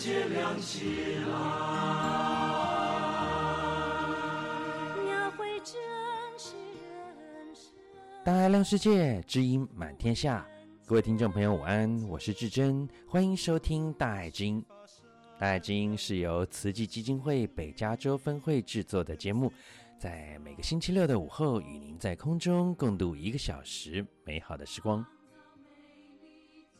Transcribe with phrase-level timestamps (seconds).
[0.00, 1.34] 界亮起来。
[8.24, 10.46] 大爱亮世界，知音满天下。
[10.86, 14.62] 各位听众朋友，午安，我是志珍，欢迎收听《大爱经》。
[15.38, 19.52] 《大爱经》是由慈济基金会北加州分会制作的节目，
[19.98, 25.04] 在每个星期六的午后，与您在空中共度一个小时美好的时光。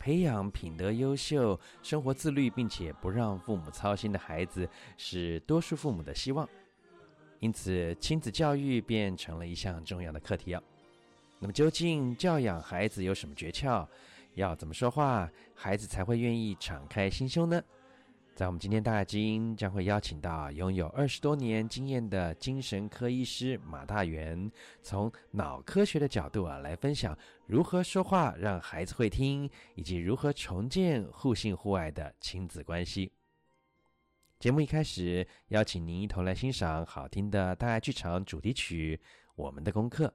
[0.01, 6.49] 培养品德优秀、生活自律，并且不让父母操心的孩子，是多数父母的希望。
[7.39, 10.63] 因此，亲子教育变成了一项重要的课题哦。
[11.39, 13.87] 那么，究竟教养孩子有什么诀窍？
[14.35, 17.63] 要怎么说话，孩子才会愿意敞开心胸呢？
[18.35, 24.51] 在我们今天大爱知音将会邀请到拥有二十多年经验的精神科医师马大元，
[24.83, 33.13] 从脑科学的角度啊来分享如何说话让孩子会听，以及如何重建互信互爱的亲子关系。
[34.39, 38.99] 节目一开始，邀请您一同来欣赏好听的大爱剧场主题曲
[39.35, 40.07] 《我们的功课》。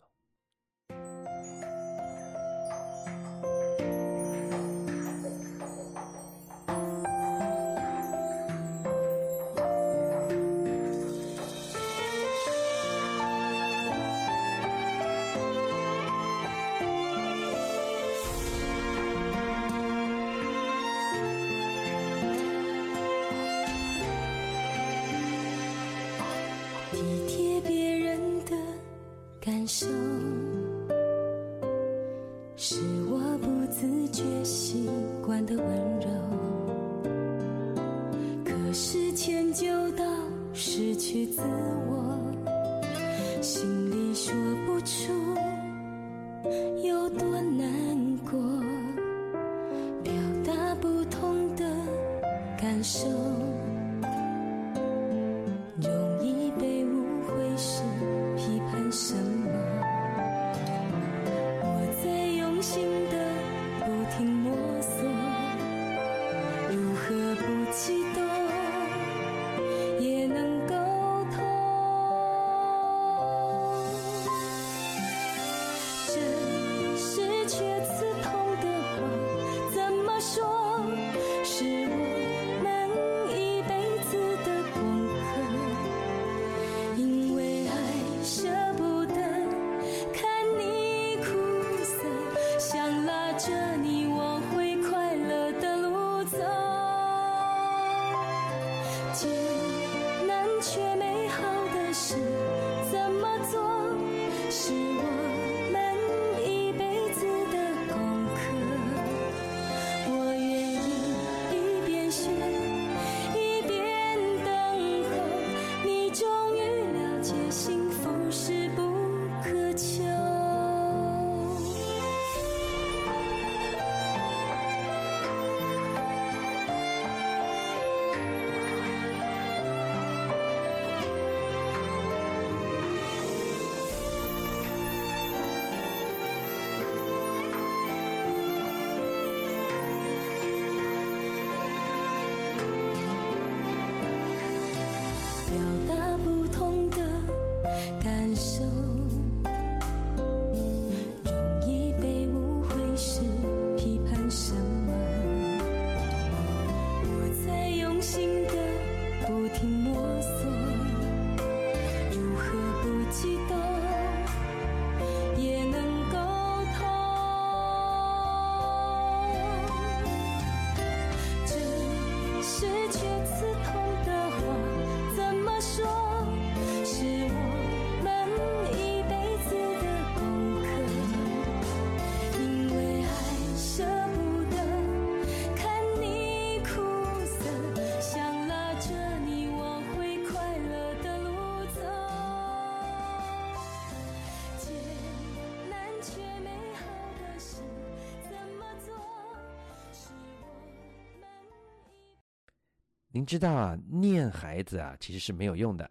[203.15, 205.89] 您知道啊，念孩子啊，其实是没有用的，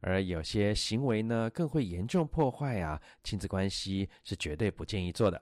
[0.00, 5.40] 而有些行为呢，更会严重破坏啊亲子关系，是绝对不建议做的。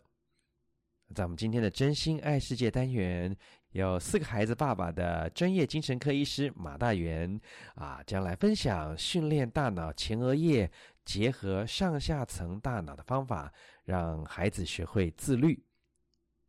[1.14, 3.34] 在我们今天的真心爱世界单元，
[3.70, 7.40] 有四个孩子爸爸的专业精神科医师马大元
[7.74, 10.70] 啊，将来分享训练大脑前额叶
[11.06, 13.50] 结合上下层大脑的方法，
[13.84, 15.64] 让孩子学会自律。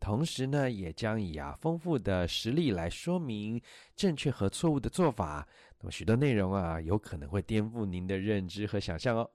[0.05, 3.59] 同时呢，也将以啊丰富的实例来说明
[3.95, 5.47] 正确和错误的做法。
[5.79, 9.27] 那么许多内容啊，有可能会颠覆您的认知和想象哦。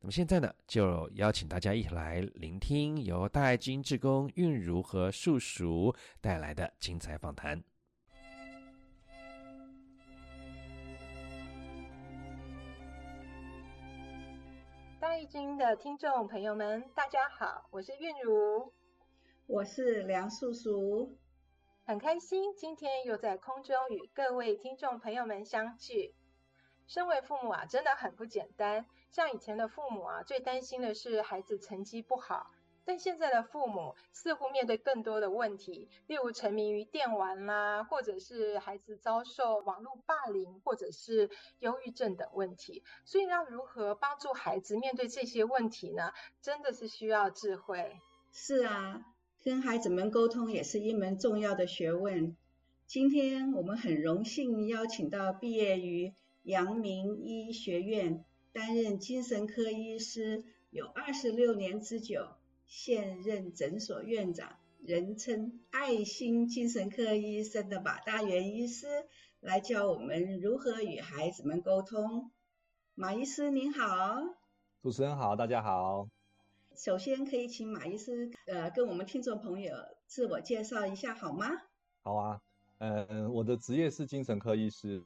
[0.00, 7.62] 那么现在呢，就邀请大家一起来聆听由大爱金志工韵如和树淑带来的精彩访谈。
[14.98, 18.72] 大爱金的听众朋友们，大家好，我是韵如。
[19.48, 21.16] 我是梁素素，
[21.84, 26.16] 很开心今天又在空中与各位听众朋友们相聚。
[26.88, 28.86] 身为父母啊，真的很不简单。
[29.12, 32.50] 像以前的父母啊，最担心的是孩子成绩不好，
[32.84, 42.82] 但现在的父母似乎面对更多的问题，例如沉迷于电玩啦，或者是孩子遭受网络霸凌，或者是忧郁症等问题。
[43.04, 46.12] 所以要如何帮助孩子面对这些问题呢？
[46.42, 47.96] 真的是需要智慧。
[48.32, 49.00] 是啊。
[49.46, 52.36] 跟孩子们沟通也是一门重要的学问。
[52.88, 56.12] 今天我们很荣幸邀请到毕业于
[56.42, 62.26] 阳明医学院，担任精神科医师有二十六年之久，
[62.66, 68.88] 现任诊所院长，人称爱心精神科医生的马大元医师，
[69.38, 72.32] 来教我们如何与孩子们沟通。
[72.96, 74.16] 马医师您好，
[74.82, 76.08] 主持人好，大家好。
[76.76, 79.74] 首先，可以请马医师呃跟我们听众朋友
[80.06, 81.46] 自我介绍一下好吗？
[82.02, 82.42] 好啊，
[82.76, 85.02] 呃，我的职业是精神科医师，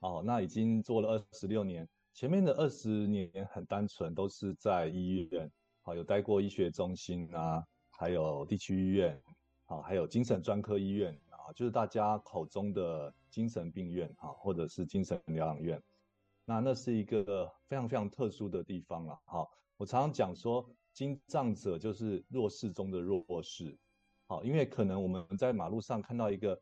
[0.00, 5.50] 哦，那已经做了二十六年，前面的二十年很单纯，都是在医院，
[5.80, 9.18] 好，有待过医学中心啊，还有地区医院，
[9.64, 15.82] 好，还有精神专科医院啊，就是大家口中的精神病院啊，或者是精神疗养院，
[16.44, 19.50] 那那是一个非常非常特殊的地方了，好，
[19.80, 20.68] 我常常讲说。
[20.92, 23.78] 精障者就是弱势中的弱势，
[24.26, 26.60] 好，因为可能我们在马路上看到一个，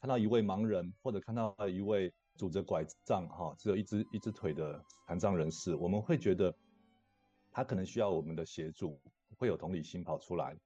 [0.00, 6.52] 看到一位盲人，或者看到一位拄着拐杖，哈，只有一只一只腿的残障人士，我们会觉得
[7.52, 8.98] 他可能需要我们的协助，
[9.36, 10.56] 会有同理心跑出来。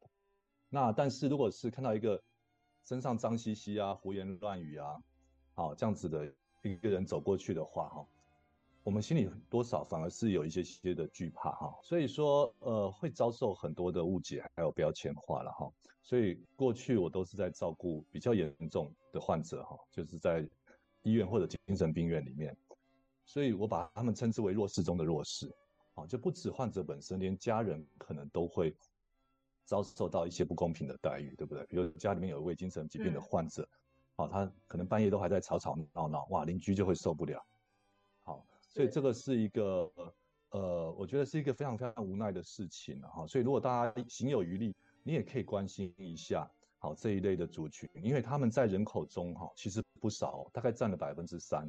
[0.69, 2.23] 那但是如果是看到一个
[2.85, 5.03] 身上脏兮兮啊、胡言乱语啊，
[5.53, 6.33] 好，这样子的
[6.63, 8.07] 一个人走过去的话，哈。
[8.91, 15.73] 我们心里多少反而是有一些些的惧怕哈，所以说呃会遭受很多的误解还有标签化了哈，
[16.03, 20.45] 所以过去我都是在照顾比较严重的患者哈，就是在
[21.03, 22.57] 医院或者精神病院里面，
[23.25, 25.49] 所以我把他们称之为弱势中的弱势，
[25.95, 28.75] 啊就不止患者本身，连家人可能都会
[29.67, 31.65] 遭受到一些不公平的待遇，对不对？
[31.67, 33.69] 比如家里面有一位精神疾病的患者，
[34.17, 37.41] 啊，他可能半夜都还在吵吵闹闹，哇，邻居就会受不了。
[38.73, 39.91] 所以这个是一个，
[40.51, 43.27] 呃，我觉得是一个非常非常无奈的事情哈。
[43.27, 46.49] 所以如果大家行有余力，你也可以关心一下，
[46.79, 51.67] 好这一类的族群，因为他们在人口中哈其实不少，大概占了百分之三，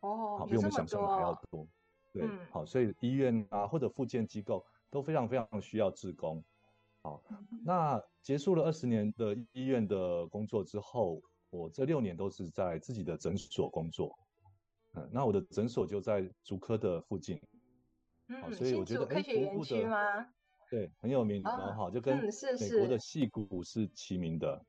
[0.00, 1.66] 哦，好比我们想象的还要多。
[2.12, 6.42] 对，嗯、好，所以医院啊或者复健机构都非常非常需要志工。
[7.02, 7.22] 好，
[7.64, 14.18] 那结束了二十年的医院的工作之后，我这六年都是在自己的诊所工作。
[15.10, 17.40] 那我的诊所就在竹科的附近，
[18.28, 20.26] 嗯，所以我觉得科学园区吗？
[20.70, 24.64] 对，很有名，然后好，就跟美国的戏谷是齐名的。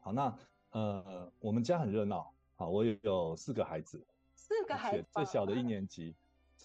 [0.00, 0.38] 好，那
[0.70, 6.16] 呃，我们家很热闹，好，我也有四个孩子，四个孩子，最小的一年级，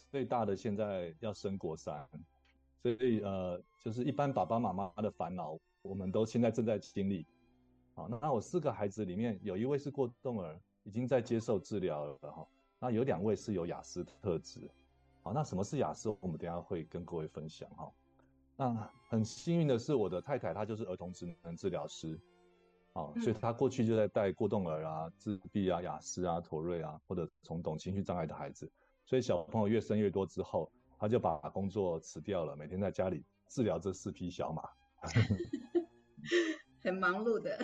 [0.09, 2.07] 最大的现在要升国三，
[2.81, 7.27] 所以呃，就是一般爸爸妈妈的烦恼，我们都现在正在经历。
[7.93, 12.47] 好，那我四个孩子里面有一位是过动儿，已经在接受治疗了哈。
[12.83, 14.69] 那有两位是有雅思特质，
[15.21, 16.09] 好，那什么是雅思？
[16.19, 17.89] 我们等一下会跟各位分享哈。
[18.57, 22.19] 那很幸运的是，我的太太她就是儿童职能治疗师，
[22.91, 28.69] 好，所以她过去就在带过动儿啊、自闭啊、雅思啊、妥瑞啊或者重懂情绪障碍的孩子，
[29.05, 34.61] 所以小朋友越生越多之后，她就把工作辞掉了，每天在家里治疗这四匹小马，
[36.83, 37.57] 很忙碌的。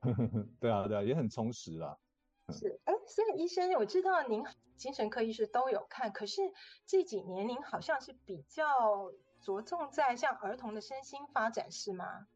[0.58, 1.94] 对啊，对啊，也很充实啊。
[2.52, 4.44] 是，哎，所以医生，我知道您
[4.76, 6.42] 精神科医师都有看，可是
[6.86, 9.10] 这几年您好像是比较
[9.40, 12.26] 着重在像儿童的身心发展，是吗？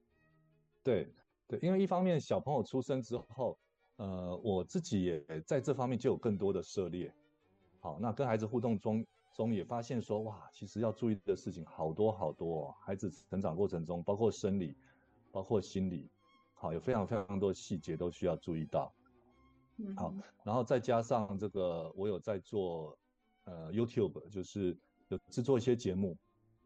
[0.83, 1.13] 对，
[1.47, 3.59] 对，因为一方面小朋友出生之后，
[3.97, 7.13] 呃，我自己也在这方面就有更多的涉猎。
[7.81, 12.75] 好，那跟孩子互动中中也发现说，哇，其实要注意的事情好多好多哦。
[12.81, 14.75] 孩子成长过程中，包括生理，
[15.31, 16.11] 包括心理，
[16.55, 18.93] 好，有非常非常多细节都需要注意到。
[19.79, 20.13] 嗯，好，
[20.45, 22.97] 然后再加上这个，我有在做
[23.45, 24.77] 呃 YouTube，就是
[25.09, 26.17] 有制作一些节目。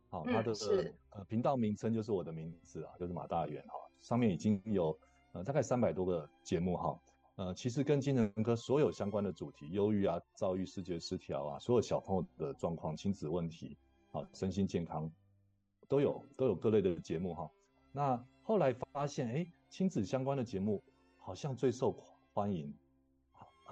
[0.09, 4.99] 好，它的、嗯、呃频道名称就是我的名字啊，就是马大元哈，上面已经有
[5.33, 7.01] 呃大概三百多个节目哈。
[7.37, 13.75] 呃，其实跟精神科所有相关的主题，忧郁啊、躁郁、视觉失调啊，所有小朋友的状况、亲子问题，
[14.11, 15.11] 啊，身心健康，
[15.89, 17.51] 都有都有各类的节目哈。
[17.91, 20.83] 那后来发现，哎，亲子相关的节目
[21.17, 21.97] 好像最受
[22.35, 22.73] 欢迎，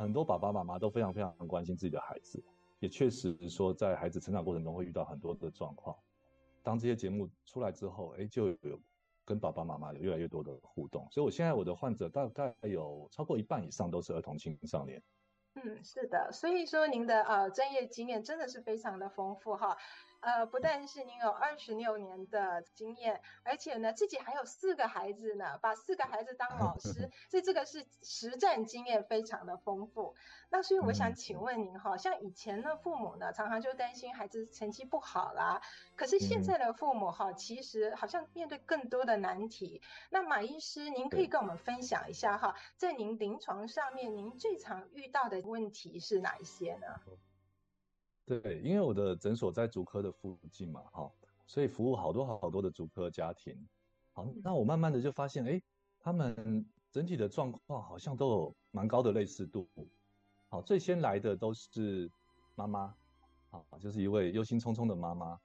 [0.00, 2.42] 很多爸爸妈妈都非常非常关心自己的孩子，
[2.78, 5.97] 也确实说在孩子成长过程中会遇到很多的状况。
[6.62, 8.80] 当这些节目出来之后，哎，就有。
[9.23, 15.00] 跟爸爸妈妈有越来越多的互动，所以我现在我的患者大概有超过一半以上都是儿童青少年。
[15.54, 19.76] 嗯，是的，所以说您的呃专业经验真的是非常的丰富哈。
[20.20, 30.14] 呃，不但是您有二十六年的经验，而且呢，自己还有四个孩子呢，把四个孩子当老师， 所以这个是实战经验非常的丰富。
[30.50, 35.62] 那所以我想请问您哈，像以前的父母呢，常常就担心孩子成绩不好啦，
[35.96, 39.80] 可是现在的父母哈，其实好像面对更多的难题。
[40.10, 46.86] 那马医师，您可以跟我们分享一下哈，在您临床上面，您最常遇到的问题是哪一些呢？
[48.38, 51.10] 对，因为我的诊所在竹科的附近嘛，哈，
[51.49, 53.58] 所以服务好多好多的竹科家庭。
[54.12, 55.60] 好，那我慢慢的就发现，哎，
[55.99, 59.68] 他们整体的状况好像都有蛮高的类似度。
[60.49, 62.08] 好，最先来的都是
[62.54, 62.94] 妈妈，
[63.50, 65.40] 好，就是一位忧心忡忡的妈妈。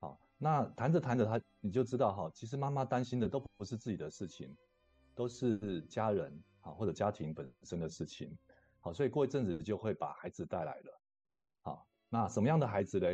[0.00, 4.56] 好，那谈着谈着，他你就知道哈，其实妈妈担心的都不是自己的事情，
[5.14, 8.36] 都是家人啊或者家庭本身的事情。
[8.80, 11.00] 好，所以过一阵子就会把孩子带来了。
[12.08, 13.08] 那什么样的孩子呢？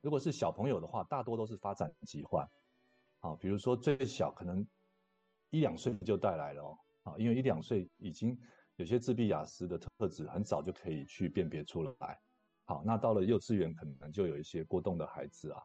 [0.00, 2.48] 如果是小朋友的话，大多都是发展疾患，
[3.18, 4.66] 好，比如说最小可能
[5.50, 8.38] 一两岁就带来了哦，啊，因为一两岁已经
[8.76, 12.20] 有些自闭亚斯的特质，很早就可以去辨别出来，
[12.64, 15.62] 好，那到了幼稚园可能就有一些过动的孩子啊，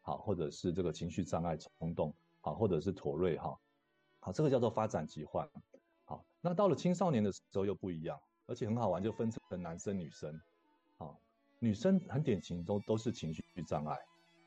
[0.00, 3.56] 好，或者是这个情绪障碍、冲动，好，或者是妥瑞哈，
[4.18, 5.48] 好，这个叫做发展疾患，
[6.04, 10.38] 好，那到了青少年的时候又不一样，而且很好玩，就分成男生女生，
[11.60, 13.98] 女生很典型都都是情绪障碍，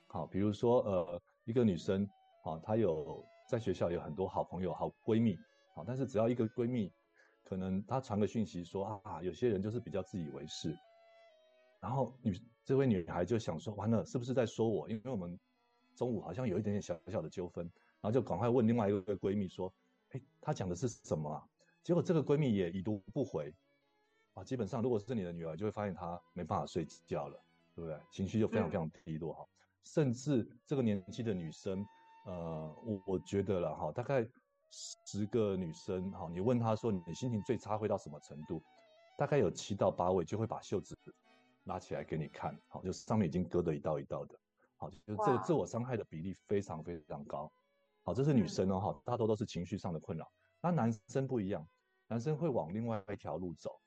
[0.08, 2.08] 好，比如说呃一个女生，
[2.46, 5.38] 啊她有在学校有很多好朋友好闺蜜，
[5.76, 6.90] 好，但是只要一个闺蜜，
[7.44, 10.74] 可能她传个讯息说啊有些人就是比较自以为是，
[11.82, 14.90] 然后女这位女孩就想说完了是不是在说我？
[14.90, 15.38] 因为我们
[15.98, 17.66] 中午好像有一点点小小的纠纷，
[18.00, 19.74] 然后就赶快问另外一个闺蜜说，
[20.12, 21.44] 哎她讲的是什么啊？
[21.84, 23.54] 结果这个闺蜜也已读不回。
[24.34, 27.38] 啊，基本上如果是你的女儿，就会发现她没办法睡觉了，
[27.76, 28.00] 对不对？
[28.12, 29.46] 情绪就非常非常低落哈。
[29.84, 31.86] 甚至这个年纪的女生，
[32.26, 34.26] 呃，我我觉得了哈，大概
[34.70, 38.62] 十个女生哈，你问她说你心情最差会到什么程度，
[39.18, 40.96] 大概有七到八位就会把袖子
[41.66, 44.40] 拉起来给你看，好，就上面已经割得一道一道的，
[44.78, 47.52] 好，就这个自我伤害的比例非常非常高。
[48.04, 50.32] 好，这是女生哦哈，大多都是情绪上的困扰。
[50.62, 51.68] 那男生不一样，
[52.08, 53.81] 男生会往另外一条路走。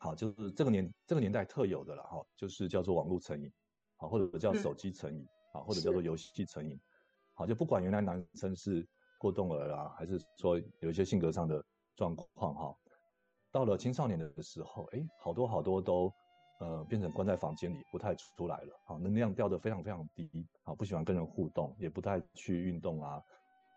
[0.00, 3.52] 好，就是这个年这个年代特有的了哈，就是叫做网络成瘾，
[3.96, 6.80] 好，或者叫手机成瘾，好，或者叫做游戏成瘾，
[7.34, 8.86] 好，就不管原来男生是
[9.18, 11.64] 过动儿啊，还是说有一些性格上的
[11.96, 12.72] 状况哈，
[13.50, 16.12] 到了青少年的时候，哎，好多好多都
[16.60, 20.30] 呃变成关在房间里不太出来了，好，能量掉得非常非常低，
[20.62, 23.20] 好，不喜欢跟人互动，也不太去运动啊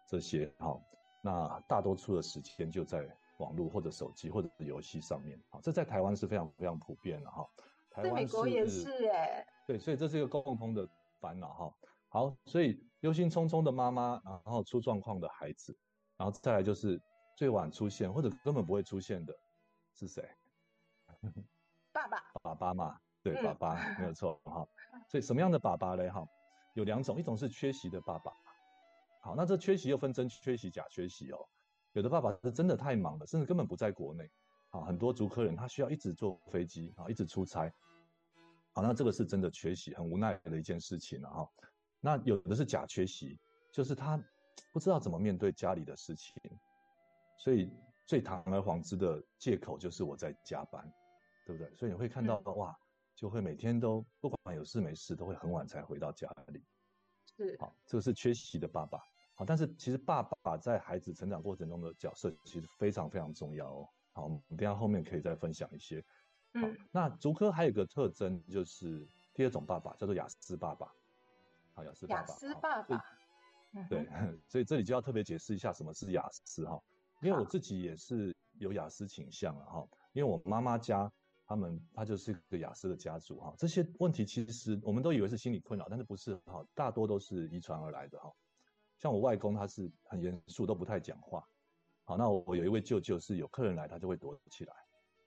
[0.07, 0.79] 这些，好，
[1.23, 3.03] 那大多数的时间就在。
[3.41, 7.45] 网络或者手机或者是游戏上面，好，这在台湾是非常非常普遍的哈。
[7.89, 9.45] 台湾是，美国也是哎。
[9.67, 10.88] 对，所以这是一个共通的
[11.19, 11.74] 烦恼哈。
[12.10, 15.75] 好，所以忧心忡忡的妈妈，然后出状况的孩子，
[16.17, 17.01] 然后再来就是
[17.36, 19.33] 最晚出现或者根本不会出现的
[19.95, 20.24] 是谁？
[21.91, 22.24] 爸爸。
[22.43, 24.65] 爸爸嘛，对，嗯、爸爸没有错哈。
[25.10, 26.10] 所以什么样的爸爸嘞？
[26.10, 26.25] 哈，
[26.75, 28.31] 有两种，一种是缺席的爸爸。
[29.21, 31.38] 好，那这缺席又分真缺席、假缺席哦。
[31.93, 34.29] 有的爸爸是真的太忙了，甚至根本不在国内，
[34.69, 37.69] 啊，很多足科人他需要一直坐飞机啊，一直出差，
[38.74, 41.50] 好，那这个是真的缺席，很无奈的一件事情了哈。
[42.00, 43.38] 那有的是假缺席，
[43.74, 44.17] 就是他
[44.71, 46.33] 不知道怎么面对家里的事情，
[47.38, 47.69] 所以
[48.07, 50.89] 最堂而皇之的借口就是我在加班，
[51.45, 51.75] 对不对？
[51.75, 52.74] 所以你会看到哇，
[53.15, 56.63] 就会每天都不管有事没事都会很晚才回到家里，
[57.36, 59.03] 是，好，这个是缺席的爸爸。
[59.45, 63.89] 但是其实爸爸在孩子成长过程中的角色其实非常非常重要哦。
[64.13, 66.03] 好，我们等下后面可以再分享一些。
[66.53, 70.91] 嗯，那竹科还有一个特征就是第二种爸爸叫做雅思爸爸。
[71.74, 72.21] 好，雅思爸爸。
[72.21, 73.03] 雅思爸爸。
[73.89, 74.05] 对，
[74.50, 76.81] 所以这里就要特别解释一下什么是雅思哈。
[77.21, 81.10] 因为我自己也是有雅思倾向了哈，因为我妈妈家
[81.45, 88.29] 他们他就是一个雅思的家族哈，这些问题其实我们都以为是心理困扰，但是不是哈，大多都是遗传而来的哈。
[89.01, 91.43] 像我外公他是很严肃，都不太讲话。
[92.03, 94.74] 好，那我有一位舅舅是有客人来他就会躲起来。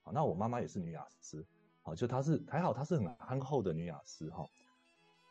[0.05, 1.45] 好，那我妈妈也是女雅思，
[1.83, 4.47] 好，就她是还好，她是很憨厚的女雅思哈，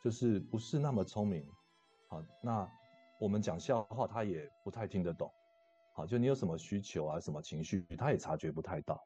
[0.04, 1.48] 就是不是那么聪明。
[2.10, 2.70] 好，那
[3.18, 5.32] 我们讲笑话她也不太听得懂。
[5.94, 9.02] 好，就你有什么需求啊，什么情绪，她也察觉不太到。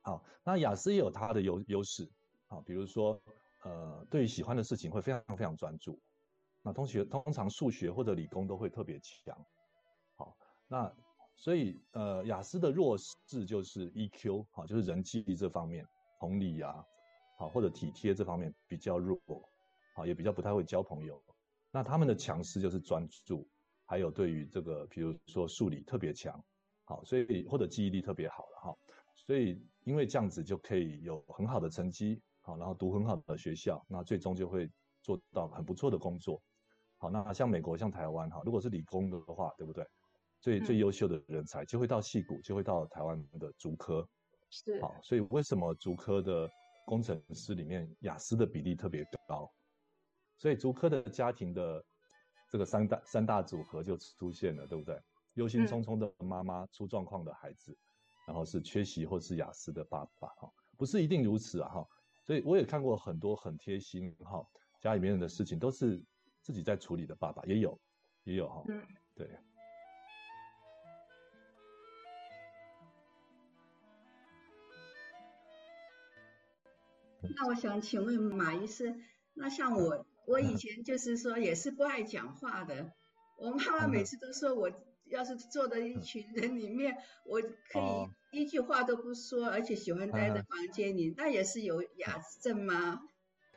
[0.00, 2.10] 好，那雅思也有她的优优势。
[2.46, 3.20] 好，比如说
[3.64, 6.00] 呃，对于喜欢的事情会非常非常专注。
[6.66, 9.46] 那同学通常数学或者理工都会特别强。
[10.16, 10.92] 好，那。
[11.38, 15.86] 所以，呃，雅思的弱势就是 EQ，好，就是人际这方面，
[16.18, 16.82] 同理啊，
[17.36, 19.20] 好，或者体贴这方面比较弱，
[19.94, 21.22] 好，也比较不太会交朋友。
[21.70, 23.46] 那他们的强势就是专注，
[23.84, 26.42] 还有对于这个，比如说数理特别强，
[26.86, 28.76] 好，所以或者记忆力特别好了哈。
[29.14, 34.70] 所以因为这样子就可以有很好的成绩，好，然后读很好的学校，那最终就会
[35.02, 36.42] 做到很不错的工作。
[37.06, 39.86] 好，那像美国、像台湾哈，如果是理工的话，对不对？
[40.40, 44.06] 最最优秀的人才就会到戏谷，就会到台湾的竹科，
[44.50, 46.50] 是好，所以为什么竹科的
[46.84, 49.48] 工程师里面雅思的比例特别高？
[50.36, 51.84] 所以竹科的家庭的
[52.50, 55.00] 这个三大三大组合就出现了，对不对？
[55.34, 57.78] 忧心忡忡的妈妈，出状况的孩子，嗯、
[58.26, 61.86] 然后是缺席或是雅思的爸爸，哈，不是一定如此啊，哈。
[62.24, 64.44] 所以我也看过很多很贴心，哈，
[64.80, 66.02] 家里面的事情都是
[66.46, 67.76] 自己在处理的爸爸也有，
[68.22, 68.80] 也有哈，嗯，
[69.16, 69.28] 对。
[77.34, 78.94] 那我想请问马医师，
[79.34, 82.92] 那像我，我以前就是说也是不爱讲话的。
[83.38, 84.70] 我妈妈每次都说我
[85.06, 87.80] 要是坐在一群人里面，我可
[88.30, 93.02] 以一句话都不说，而且喜欢待在房间里，那也是有亚斯症吗？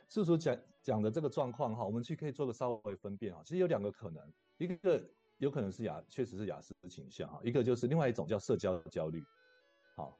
[0.08, 3.42] 叔叔讲讲的这个状况哈，我们去可以做个稍微分辨哈。
[3.44, 5.02] 其实有两个可能，一个
[5.38, 9.22] 有可能是雅，确实是雅斯的倾向哈，一个就是另外一种叫社交焦虑，
[9.96, 10.18] 好。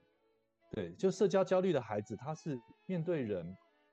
[0.72, 3.44] 对，就社交焦虑的孩子，他是面对人，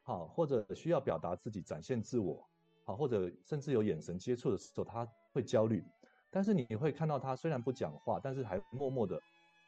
[0.03, 2.47] 好，或者需要表达自己、展现自我，
[2.86, 5.03] 好，或者甚至有眼神接触的时候，他
[5.34, 5.84] 会焦虑。
[6.30, 9.19] 但是你会看到他虽然不讲话，但是还默默的，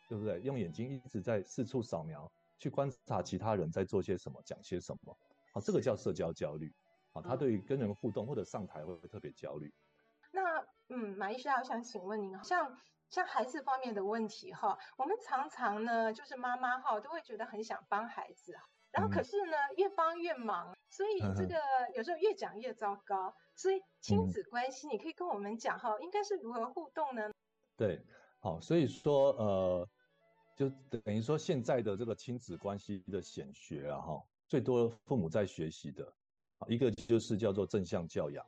[0.08, 0.40] 对不对？
[0.42, 5.18] 用眼睛一直在四处扫描，去观察其他人在做些什么、讲些什么。
[5.52, 6.72] 好，这个叫社交焦虑。
[7.12, 9.74] 好，他对于跟人互动或者上台会不会特别焦虑？
[10.32, 12.78] 那嗯，马医师，我想请问您，像。
[13.10, 18.54] 像孩子方面的问题哈，我们常常呢，就是妈妈哈都会觉得很想帮孩子，
[18.92, 21.56] 然后可是呢越帮越忙，所以这个
[21.96, 23.34] 有时候越讲越糟糕。
[23.56, 27.32] 所以亲子关系，你可以跟我们讲哈，应该是如何互动呢？
[27.76, 28.00] 对，
[28.38, 29.90] 好，所以说呃，
[30.56, 36.14] 就等于说现在的这个亲子关系的显学啊哈，最多父母在学习的，
[36.68, 38.46] 一个就是叫做正向教养。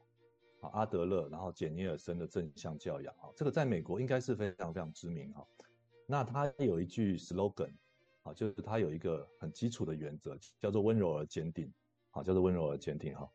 [0.62, 5.43] 啊，阿德勒，然后简尼尔森的正向教养，啊，这个在美国应该是非常非常知名哈。
[6.06, 7.74] 那他有一句 slogan，
[8.21, 11.74] 啊，就是他有一个很基础的原则，叫做温柔而坚定，
[12.12, 13.28] 啊，叫做温柔而坚定哈。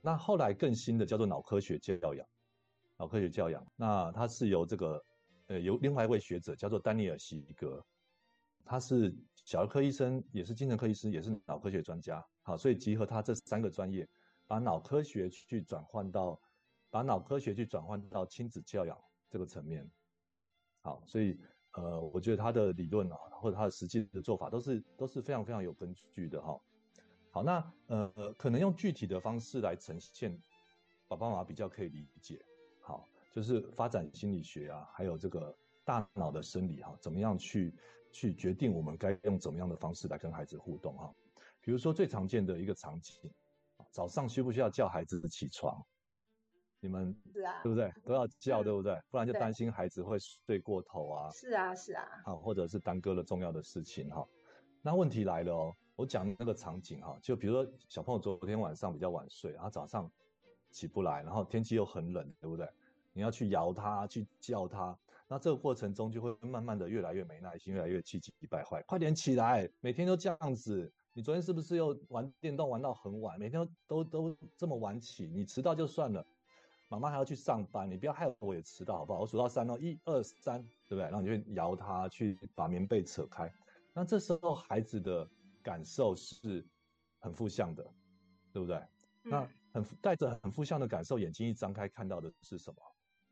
[0.00, 2.26] 那后来更新的叫做脑科学教养，
[2.96, 5.04] 脑科学教养，那他是由这个，
[5.46, 7.80] 呃，由另外一位学者叫做丹尼尔席格，
[8.64, 14.08] 他是小儿科医生，也是精神科医师，也是脑科学专家，好，所以集合他这三个专业，
[14.46, 16.40] 把脑科学去转换到。
[16.90, 18.96] 把脑科学去转换到亲子教养
[19.28, 19.90] 这个层面，
[20.82, 21.36] 好，所以
[21.72, 26.56] 呃，我觉得他的理论啊，或者他的实际的做法都是都是非常非常有根据的哈。
[27.32, 30.40] 好，那呃，可能用具体的方式来呈现，
[31.08, 32.40] 爸爸妈妈比较可以理解。
[32.80, 35.52] 好，就是发展心理学啊，还有这个
[35.84, 37.74] 大脑的生理哈，怎么样去
[38.14, 41.12] 去决定我们该用怎么样的方式来跟孩子互动哈。
[41.60, 43.28] 比如说最常见的一个场景，
[43.90, 45.84] 早上需不需要叫孩子起床？
[46.78, 47.92] 你们是啊，对不对？
[48.04, 48.96] 都要叫，对不对？
[49.10, 51.30] 不然就担心孩子会睡过头啊。
[51.32, 52.06] 是啊，是啊。
[52.24, 54.24] 好，或者是耽搁了重要的事情哈。
[54.80, 60.08] 那问题来了哦，我讲那个场景哈，就比如说小朋友昨天晚上比较晚睡，然后早上
[60.70, 62.68] 起不来，然后天气又很冷，对不对？
[63.12, 68.82] 你要去摇他，去叫他，那这个过程中就会慢慢的越来越没耐心，越来越气急败坏。
[68.86, 73.38] 快点起来，每天都这样子，你昨天是不是又玩电动玩到很晚？
[73.38, 76.24] 每天都都这么晚起，你迟到就算了。
[76.88, 79.20] 妈妈还要去上班，你不要害我也迟到好不好？
[79.20, 81.04] 我数到三哦，一二三，对不对？
[81.04, 83.50] 然后你就摇他，去把棉被扯开。
[83.94, 85.28] 那这时候孩子的
[85.62, 86.64] 感受是
[87.18, 87.82] 很负向的，
[88.52, 88.76] 对不对？
[89.24, 92.76] 嗯、那很带着很负向的感受，眼睛一张开看到的是什么？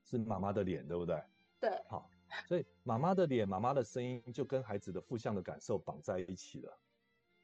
[0.04, 1.22] 是妈妈的脸，对不对？
[1.62, 1.82] 对。
[1.88, 2.10] 好，
[2.48, 6.78] 所以妈妈的脸、妈妈的声音就跟孩子的负向的感受绑在一起了，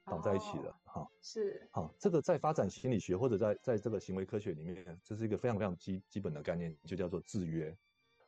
[0.02, 7.76] 绑在一起了，哈、哦，是，好，这个在发展心理学或者在在这个行为科学里面，这是一个非常非常基基本的概念，就叫做制约。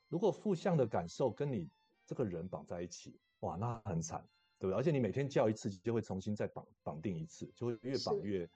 [0.09, 1.69] 如果负向的感受跟你
[2.07, 4.25] 这个人绑在一起，哇，那很惨，
[4.59, 4.79] 对不对？
[4.79, 8.49] 而且你每天叫一次，就会重新再绑绑定一次，就会越绑越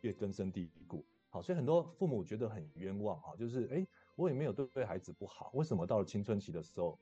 [0.00, 1.04] 越根深蒂固。
[1.28, 3.86] 好，所以很多父母觉得很冤枉啊，就是哎，
[4.20, 6.98] 我也没有对对孩子不好，为什么到了青春期的时候，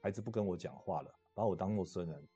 [0.00, 2.26] 孩子不跟我讲话了，把我当陌生人，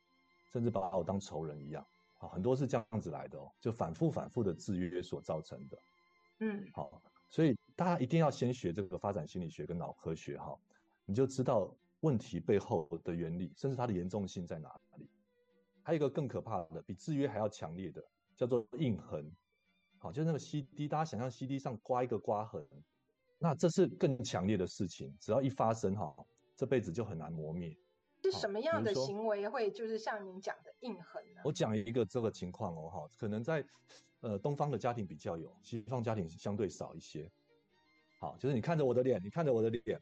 [0.53, 1.87] 甚至把我当仇人一样？
[2.18, 5.79] 啊，很多是这样子来的哦，就反复反复的制约所造成的。
[6.40, 10.55] 嗯，好，所以大家一定要先学这个发展心理学跟脑科学哈，
[11.07, 15.09] 你就知道问题背后的原理，甚至它的严重性在哪里。
[15.83, 18.05] 还有一个更可怕的，比制约还要强烈的，
[18.37, 19.35] 叫做印痕。
[19.99, 22.66] 好，就是那个 CD，大家想象 CD 上刮一个刮痕，
[23.38, 25.14] 那这是更强烈的事情。
[25.20, 26.14] 只要一发生哈，
[26.57, 27.77] 这辈子就很难磨灭。
[28.22, 31.42] 是什么样的行为会就是像您讲的印痕呢？
[31.44, 33.64] 我讲一个这个情况哦，哈，可能在
[34.20, 37.31] 呃东方的家庭比较有，西方家庭相对少一些。
[38.18, 40.01] 好，就是你看着我的脸，你看着我的脸，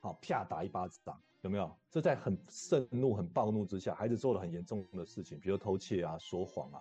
[0.00, 1.76] 好，啪打一巴掌，有没有？
[1.90, 6.80] 这在很盛怒、很暴怒之下，孩子做了很严重的事情，比如偷窃啊、说谎啊。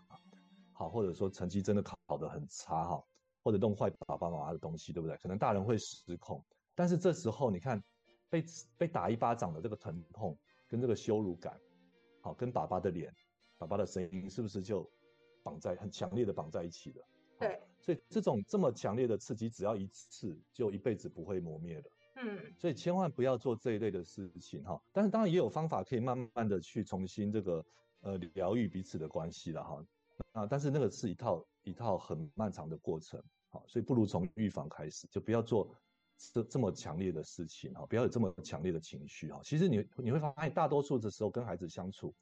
[0.72, 3.04] 好，或者说成绩真的考得很差哈，
[3.44, 5.18] 或者弄坏爸爸妈妈的东西，对不对？
[5.18, 7.84] 可能大人会失控，但是这时候你看，
[8.30, 8.44] 被
[8.78, 11.60] 被打一巴掌的这个疼痛跟这个羞辱感，
[12.22, 13.14] 好，跟爸爸的脸、
[13.58, 14.90] 爸爸的声音，是不是就
[15.44, 17.06] 绑在很强烈的绑在一起了？
[17.40, 21.84] 对，所以这种这么强烈的刺激，只要一次就一辈子不会磨灭了。
[22.16, 24.82] 嗯，所以千万不要做这一类的事情哈。
[24.94, 27.66] 但是当然也有方法可以慢慢的去重新这个
[28.02, 29.84] 呃疗愈彼此的关系了哈。
[30.32, 35.76] 啊，但是那个是一套一套很漫长的过程，好，所以不如从预防开始，就不要做
[36.18, 39.40] 这这么强烈的事情，哈，不要有这么强烈的情绪，哈。
[39.44, 42.16] 其实你你会发现，大多数的时候跟孩子相处，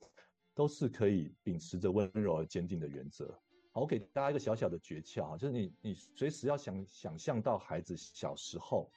[0.53, 3.27] 都是可以秉持着温柔而坚定的原则。
[3.71, 8.91] 好，我给大家一个小小的诀窍，哈，就是你你随时要想想象到孩子小时候，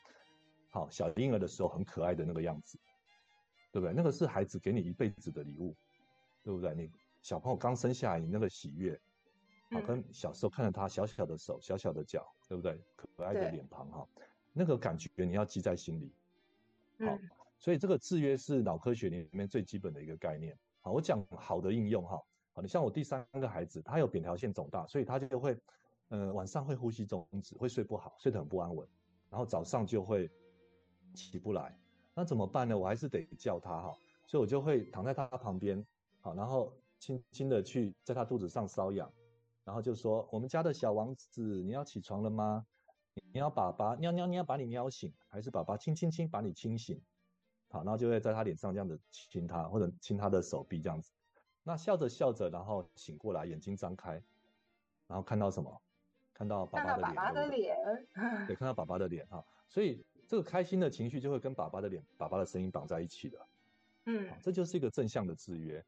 [0.71, 2.79] 好，小婴儿的时候很可爱的那个样子，
[3.71, 3.95] 对不对？
[3.95, 5.77] 那个是孩子给你一辈子的礼物，
[6.43, 6.75] 对不对？
[6.75, 6.91] 你。
[7.25, 9.01] 小朋友刚生下来，你那个喜悦，
[9.71, 12.79] 好，跟小时候看着他小小的手、小小的脚，对不对？
[12.95, 14.07] 可爱的脸庞哈，
[14.53, 16.13] 那个感觉你要记在心里。
[16.99, 17.19] 好，
[17.59, 20.55] 所以这个制约是脑科学里面最基本的一个概念。
[20.83, 22.23] 好，我讲好的应用哈。
[22.53, 25.57] 好，你像我第三个孩子，他有扁桃腺肿大，所以他就会，
[26.09, 28.87] 呃，晚上会呼吸中止，会睡不好，睡得很不安稳，
[29.31, 30.31] 然后早上就会
[31.15, 31.75] 起不来。
[32.13, 32.77] 那怎么办呢？
[32.77, 35.83] 我还是得叫他哈，所以我就会躺在他旁边，
[36.21, 36.71] 好，然后。
[37.05, 39.13] 轻轻的去在他肚子上搔痒，
[39.63, 42.67] 然后就说：“我们家的小王子，你要起床了吗？
[43.31, 46.99] 你要爸爸喵喵喵把你喵醒，还是爸爸亲亲亲把你亲醒？”
[47.69, 51.13] 好，然后就会在他脸上这样子亲他，或者亲他的手臂这样子。
[51.63, 54.13] 那笑着笑着，然后醒过来，眼睛张开，
[55.07, 55.83] 然后看到什么？
[56.33, 57.15] 看到爸爸的脸。
[57.15, 57.77] 爸爸的脸。
[58.47, 59.45] 对，看到爸爸的脸哈。
[59.69, 63.47] 所以这个开心的情绪就会跟爸爸的脸、爸爸的声音绑在一起了。
[64.07, 65.85] 嗯，这就是一个正向的制约。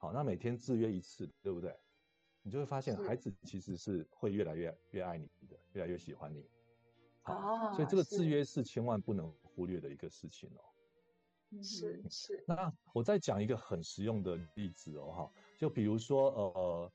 [0.00, 1.78] 好，那每天制约一次，对不对？
[2.42, 6.42] 你就会发现孩子其实是会越来越越爱你的，越来越喜欢你。
[7.20, 11.62] 好，哦，所以这个制约是千万不能忽略的一个事情哦。
[11.62, 12.42] 是是。
[12.48, 16.92] 那我再讲一个很实用的例子哦，哈，就比如说呃，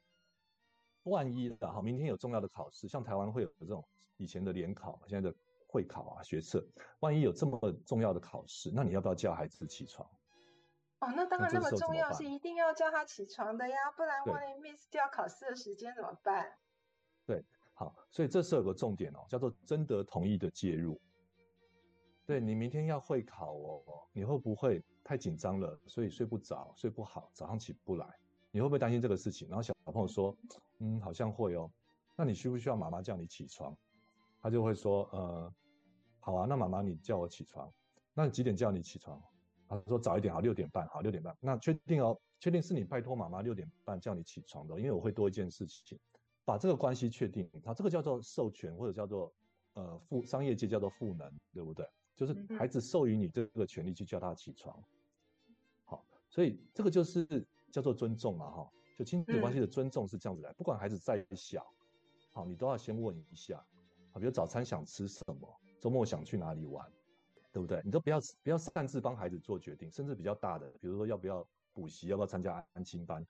[1.04, 3.88] 万一的哈，明天有重要的考试，像台湾会有这种
[4.18, 5.38] 以前的联考，现在的
[5.68, 6.66] 会考啊、学测，
[7.02, 10.10] 万一有这么重要的考试，那你要不要叫孩子起床？
[11.06, 16.52] 哦，那当然那么重要，是一定要叫他起床的呀，不然万一 miss 掉考试的时间怎么办？
[17.28, 21.00] 对，好，所以这是有个重点哦，叫做征得同意的介入。
[22.26, 28.08] 对，你明天要会考哦，你会不会太紧张了，所以睡不着，睡不好，早上起不来？
[28.50, 29.48] 你会不会担心这个事情？
[29.48, 30.36] 然后小朋友说，
[30.80, 31.70] 嗯，好像会哦。
[32.16, 33.78] 那你需不需要妈妈叫你起床？
[34.42, 35.54] 他就会说，呃，
[36.20, 37.72] 好啊，那妈妈你叫我起床，
[38.14, 39.22] 那你几点叫你起床？
[39.68, 41.36] 他说早一点好，六点半好，六点半。
[41.40, 46.00] 那确定哦，确定是你拜托妈妈六点半叫你起床的，因为我会多一件事情，
[46.44, 47.50] 把这个关系确定。
[47.64, 49.34] 好，这个叫做授权，或者叫做
[49.74, 51.88] 呃赋，商业界叫做赋能，对不对？
[52.16, 54.82] 就是孩子授予你这个权利去叫他起床。
[55.84, 61.66] 好，所以这个就是叫做尊重嘛，哈，就亲子关系的尊重是这样子来，不管孩子再小，
[62.32, 63.58] 好，你都要先问一下，
[64.12, 66.90] 好，比如早餐想吃什么，周末想去哪里玩。
[67.56, 67.82] 对不对？
[67.86, 73.26] 你都不要不要擅自帮孩子做决定，甚至比较大的，比如说要不要补习，要不要参加安亲班，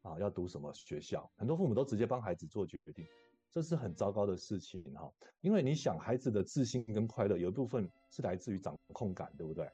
[0.00, 3.06] 啊，要读什么学校，很多父母都直接帮孩子做决定，
[3.52, 5.12] 这是很糟糕的事情哈。
[5.42, 9.70] 因为你想，孩子的自信跟快乐有一部分是来自于掌控感，对不对？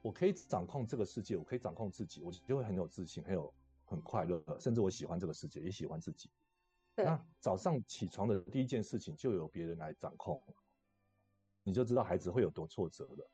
[0.00, 3.52] 我可以掌控这个世界，我可以掌控自己，我就会很有自信，很有
[3.84, 6.30] 很快乐，甚至我喜欢这个世界，也喜欢自己。
[6.96, 10.42] 那早上起床的第一件事情就由别人来掌控，
[11.68, 13.30] 你就知道孩子会有多挫折了。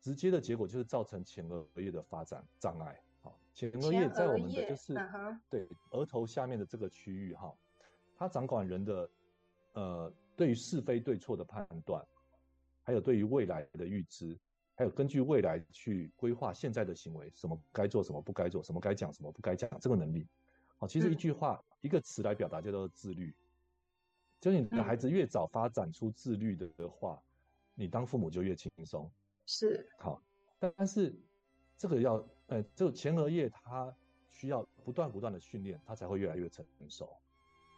[0.00, 3.00] 直接的结果就是造成前额叶的发展障碍。
[3.20, 4.94] 好，前额叶在我们的就是
[5.50, 7.52] 对额头下面的这个区域哈，
[8.14, 9.10] 它掌管人的
[9.72, 12.06] 呃对于是非对错的判断，
[12.82, 14.38] 还有对于未来的预知，
[14.74, 20.26] 还有根据未来去规划现在的行为，什么该做，什么不该做，什么该讲，什么不该讲，这个能力。
[20.76, 21.62] 好，其实一句话。
[21.62, 23.32] 嗯一个词来表达叫做自律，
[24.40, 27.27] 就是你的孩子越早发展出自律的话，嗯、
[27.78, 29.08] 你当父母就越轻松。
[29.46, 30.20] 是，好，
[30.58, 31.14] 但但是
[31.76, 32.14] 这个要，
[32.48, 33.96] 呃，这个前额叶它
[34.32, 37.08] 需要不断不断的训练，它才会越来越成熟。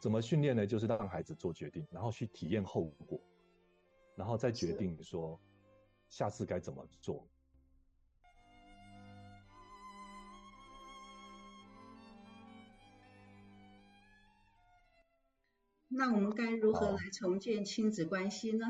[0.01, 0.67] 怎么训练呢？
[0.67, 3.21] 就是让孩子做决定，然后去体验后果，
[4.17, 5.39] 然后再决定说
[6.09, 7.29] 下次该怎么做。
[15.89, 18.67] 那我们该如何来重建亲子关系呢？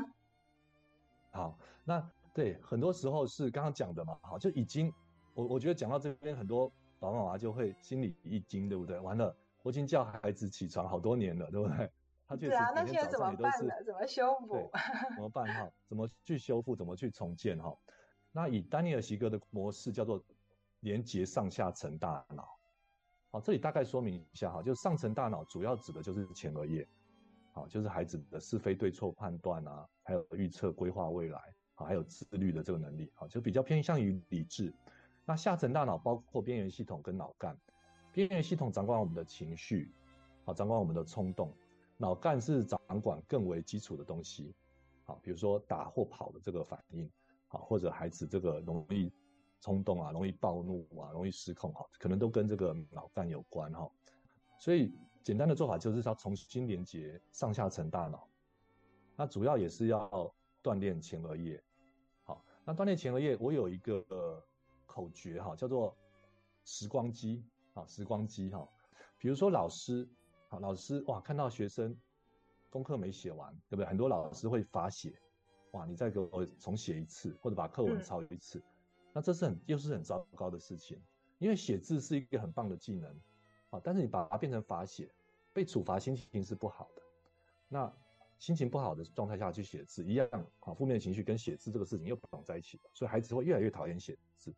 [1.31, 4.93] 好，那对，很多时候是刚刚讲的嘛，好，就已经，
[5.33, 8.99] 我我觉得讲到这边，很多爸爸妈妈就会心里一惊，对不对？
[8.99, 11.89] 完了，我已经叫孩子起床好多年了，对不对？
[12.27, 13.83] 他就是每天早上也都是，对啊，那现在怎么办呢？
[13.85, 14.71] 怎么修复？
[15.15, 15.71] 怎么办哈？
[15.87, 16.75] 怎么去修复？
[16.75, 17.75] 怎么去重建哈？
[18.31, 20.23] 那以丹尼尔席格的模式叫做
[20.81, 22.57] 连接上下层大脑。
[23.31, 26.87] 好，这里大概说明一下哈，就上层大脑主要指的就是前额叶。
[27.53, 31.37] 好，就是孩子的是非对错判断啊，还有预测规划未来，
[31.75, 34.73] 啊，还有自律的这个能力，好，就比较偏向于理智。
[35.25, 37.57] 那下层大脑包括边缘系统跟脑干，
[38.13, 39.91] 边缘系统掌管我们的情绪，
[40.45, 41.53] 好，掌管我们的冲动，
[41.97, 44.55] 脑干是掌管更为基础的东西，
[45.03, 47.11] 好，比如说打或跑的这个反应，
[47.49, 49.11] 好，或者孩子这个容易
[49.59, 53.91] 冲动啊，容易暴怒啊，容易失控，哈，可能都跟这个脑干有关，哈，
[54.57, 54.93] 所以。
[55.23, 58.27] 简单的做法就是要重新连接上下层大脑，
[59.15, 61.63] 那主要也是要锻炼前额叶。
[62.23, 64.43] 好，那锻炼前额叶，我有一个
[64.87, 65.95] 口诀哈，叫做
[66.65, 68.67] 时光机啊，时光机哈。
[69.19, 70.09] 比如说老师，
[70.49, 71.95] 好，老师哇，看到学生
[72.71, 73.85] 功课没写完，对不对？
[73.85, 75.13] 很多老师会罚写，
[75.71, 78.63] 哇，你再给我重写一次，或者把课文抄一次，嗯、
[79.13, 80.99] 那这是很又是很糟糕的事情，
[81.37, 83.15] 因为写字是一个很棒的技能。
[83.71, 85.09] 啊，但是你把它变成罚写，
[85.51, 87.01] 被处罚心情是不好的。
[87.67, 87.91] 那
[88.37, 90.27] 心情不好的状态下去写字，一样
[90.59, 94.53] 啊，负面情绪跟写字这个事情又绑在一起了，所以孩子会越来越讨厌写字，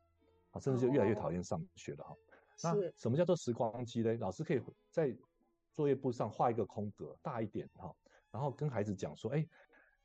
[0.51, 2.15] 啊，甚至就越来越讨厌上学了哈。
[2.63, 4.13] 那什么叫做时光机呢？
[4.17, 5.15] 老师可以在
[5.71, 7.93] 作业簿上画一个空格，大一点哈，
[8.31, 9.45] 然后跟孩子讲说，哎，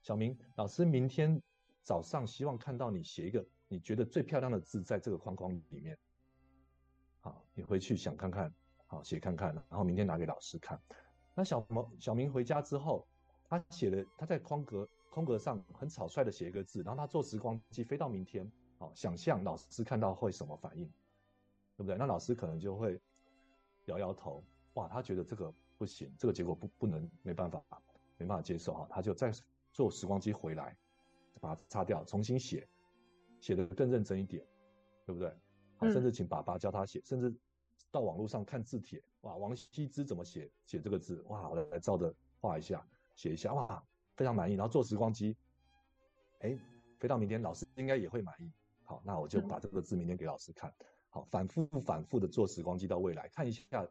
[0.02, 1.40] 小明，老师明天
[1.82, 5.96] 早上希望看到你写一个你觉得最漂亮的字在这个框框里面。
[7.20, 8.52] 好，你回去想看看。
[8.88, 10.80] 好，写看看，然后明天拿给老师看。
[11.34, 13.06] 那小毛小明回家之后，
[13.44, 20.86] 他写了，他在空格空格上很草率的写一个字，然后他坐时光机飞到明天，好，想象老师看到会什么反应，
[21.76, 21.96] 对不对？
[21.96, 22.98] 那老师可能就会
[23.84, 27.62] 摇摇头，哇，他觉得这个不行，这个结果不不能，没办法，
[28.16, 29.30] 没办法接受哈，他就再
[29.70, 30.74] 坐时光机回来，
[31.42, 32.66] 把它擦掉，重新写，
[33.38, 34.42] 写得更认真一点，
[35.04, 35.30] 对不对？
[35.76, 37.30] 好，甚至请爸爸教他写，甚至。
[37.90, 41.22] 到网络上看字帖，哇，王羲之怎么写写这个字？
[41.28, 43.82] 哇，我来照着画一下，写一下，哇，
[44.14, 44.54] 非常满意。
[44.54, 45.36] 然后坐时光机，
[46.40, 46.58] 哎，
[46.98, 48.52] 飞到明天，老师应该也会满意。
[48.84, 50.72] 好，那我就把这个字明天给老师看。
[51.08, 53.86] 好，反复反复的坐时光机到未来，看一下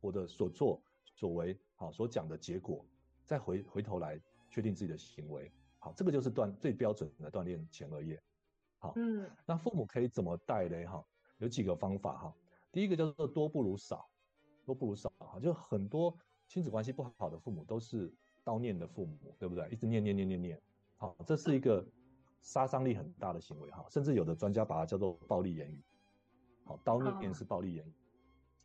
[0.00, 2.84] 我的所作所为，好，所讲的结果，
[3.24, 5.50] 再回回头来确定自己的行为。
[5.78, 8.22] 好，这个就是锻最标准的锻炼前额叶。
[8.78, 10.86] 好，嗯，那父母可以怎么带嘞？
[10.86, 11.04] 哈，
[11.38, 12.34] 有几个方法哈。
[12.74, 14.06] 第一个叫做多不如少，
[14.66, 16.14] 多不如少哈，就很多
[16.48, 18.12] 亲子关系不好的父母都是
[18.44, 19.68] 叨念的父母，对不对？
[19.70, 20.62] 一直念念念念念，
[20.96, 21.86] 好，这是一个
[22.42, 25.80] 杀伤力很大的行为哈，甚至有的专家把它叫做暴力言语，
[26.64, 27.94] 好，叨念是暴力言语，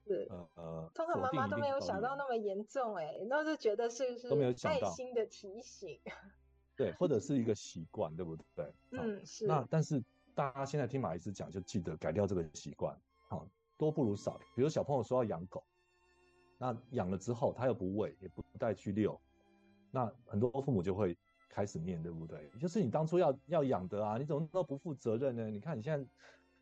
[0.07, 5.99] 是呃呃，通常妈妈都没有想到那么严重哎，都是觉得是不是爱心的提醒，
[6.75, 8.73] 对，或者是一个习惯，对不对？
[8.89, 9.45] 嗯，是。
[9.45, 13.47] 那但是大家现在听马医师讲，就记得改掉这个习惯，好。
[13.79, 14.37] 多不如少。
[14.55, 15.63] 比如小朋友说要养狗，
[16.57, 19.19] 那养了之后他又不喂，也不带去遛，
[19.89, 21.17] 那很多父母就会
[21.49, 22.47] 开始念，对不对？
[22.59, 25.49] 就是你当初要要养的啊，你怎么都不负责任呢？
[25.49, 26.07] 你看你现在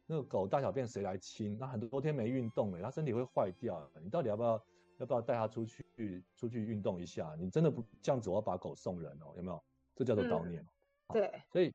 [0.05, 1.57] 那个狗大小便谁来清？
[1.57, 3.89] 那很多天没运动了，它身体会坏掉。
[4.01, 4.63] 你到底要不要
[4.99, 7.35] 要不要带它出去出去运动一下？
[7.37, 9.61] 你真的不这样子，我要把狗送人哦，有没有？
[9.95, 10.61] 这叫做叨念。
[10.61, 11.73] 嗯、对，所以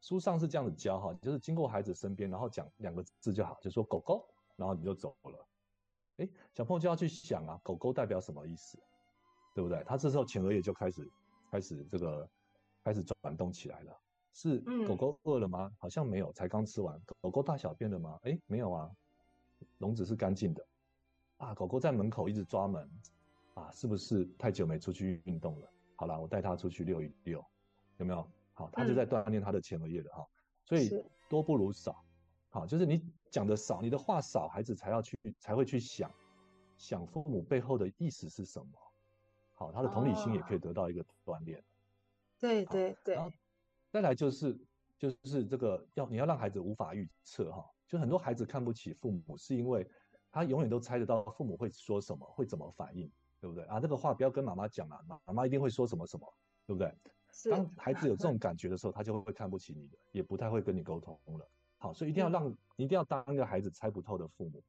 [0.00, 5.46] 书上是这样子教哈，就是经过孩子身边，然后讲两个字就好，就说狗狗，然后你就走了。
[6.16, 8.78] 哎，小朋友就要去想啊，狗狗代表什么意思，
[9.54, 9.82] 对不对？
[9.84, 11.08] 他这时候前额叶就开始
[11.50, 12.28] 开始这个
[12.82, 14.00] 开始转动起来了。
[14.32, 15.66] 是狗狗饿了吗？
[15.66, 17.00] 嗯、好像没有，才刚吃完。
[17.22, 18.18] 狗狗大小便了吗？
[18.24, 18.90] 哎，没有啊，
[19.78, 20.66] 笼子是干净的。
[21.38, 22.90] 啊，狗狗在门口一直抓门，
[23.54, 25.68] 啊，是不是太久没出去运动了？
[25.96, 27.42] 好了，我带它出去遛一遛，
[27.96, 28.30] 有没有？
[28.52, 30.26] 好，它就在锻炼它的前额叶了哈。
[30.64, 30.90] 所以
[31.30, 32.04] 多不如少，
[32.56, 36.10] 好，就是你讲的少，你的话少，孩子才要去才会去想，
[36.78, 38.72] 想父母背后的意思是什么。
[39.52, 41.62] 好，他的同理心也可以得到一个锻炼。
[42.40, 43.14] 对对对。
[43.14, 43.30] 然后
[43.92, 44.58] 再来就是
[44.98, 49.86] 就是这个要你要让孩子无法预测哈，就很多孩子看不起父母，是因为
[50.32, 53.78] 他永远都猜得到父母会说什么，会怎么反应，对不对啊？
[53.78, 56.26] 这个话不要跟妈妈讲啊，妈妈一定会说什么什么，
[56.64, 56.90] 对不对？
[57.50, 61.46] 当孩子有这种 感觉的时候，他就会看不起你的，也不太会跟你沟通了。
[61.78, 64.62] 好，所以一定要让一定要当一个孩子猜不透的父母。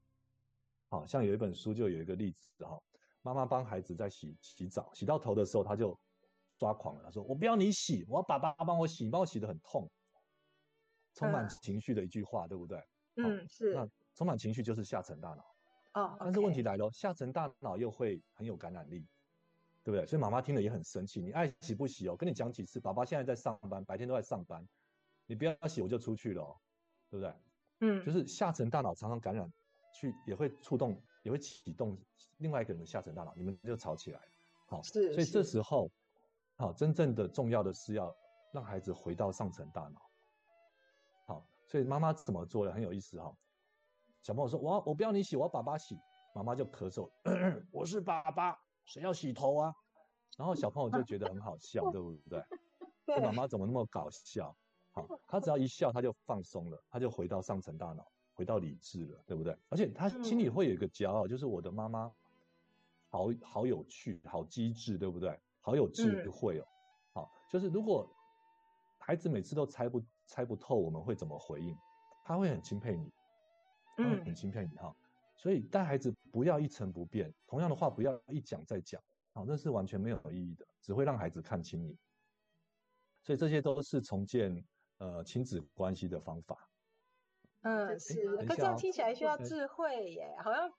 [0.90, 2.80] 好，像有一本书就有一个例子哈，
[3.22, 5.98] 妈妈帮孩子在洗洗澡，洗到头的时候他就。
[6.60, 9.88] 抓狂了，他说：“我不要你洗，我要爸爸帮我洗，你帮我洗得很痛。”
[11.14, 12.84] 充满情绪的一句话，嗯、对不对？
[13.18, 13.76] 嗯，是。
[13.76, 15.46] 那充满情绪就是下沉大脑。
[15.94, 16.18] 哦。
[16.20, 19.06] 但是问题来了，下沉大脑又会很有感染力，
[19.84, 20.04] 对不对？
[20.08, 21.22] 所以妈妈听了也很生气。
[21.22, 22.16] 你爱洗不洗哦？
[22.16, 24.68] 跟你讲几次，爸爸现在在上班，白天都在上班，
[25.28, 26.58] 你不要洗我就出去了，哦，
[27.10, 27.34] 对不对？
[27.82, 28.06] 嗯。
[28.06, 29.52] 就是下层大脑常常感染，
[29.94, 31.98] 去也会触动，也会启动
[32.38, 34.26] 另外一个人的下层大脑，你们就吵起来了。
[34.68, 35.14] 好，是。
[35.14, 35.90] 所以这时候。
[36.60, 38.12] 好，真正的重要的是要
[38.52, 40.02] 让孩子回到上层大脑。
[41.28, 43.32] 好，所以妈妈怎么做的很有意思哈。
[44.24, 45.96] 小朋友说：“我我不要你洗，我要爸爸洗。”
[46.34, 49.72] 妈妈就咳嗽咳咳：“我是爸爸，谁要洗头啊？”
[50.36, 52.44] 然后小朋友就觉得很好笑， 对不对？
[53.06, 54.58] 这妈妈怎么那么搞笑？
[55.02, 59.56] 好，他只要一笑，他就放松了，他就回到上层大脑，回到理智了，对不对？
[59.70, 62.12] 而且他心里会有一个骄傲，就是我的妈妈
[63.10, 65.40] 好好有趣，好机智，对不对？
[65.62, 66.72] 好有智慧哦，嗯、
[67.14, 68.10] 好，就是如果
[68.98, 71.78] 孩子每次都猜不猜不透，我们会怎么回应？
[72.24, 73.12] 他会很钦佩你，
[73.96, 74.88] 他会很钦佩你哈。
[74.88, 74.96] 嗯、
[75.36, 79.02] 所以带孩子不要一成不变，同样的话不要一讲再讲，
[79.34, 81.98] 好，那是完全没有意义的，只会让孩子看清你。
[83.24, 84.64] 所以这些都是重建
[84.98, 86.70] 呃亲子关系的方法。
[87.62, 90.72] 嗯，是，可这样听起来需要智慧耶，好像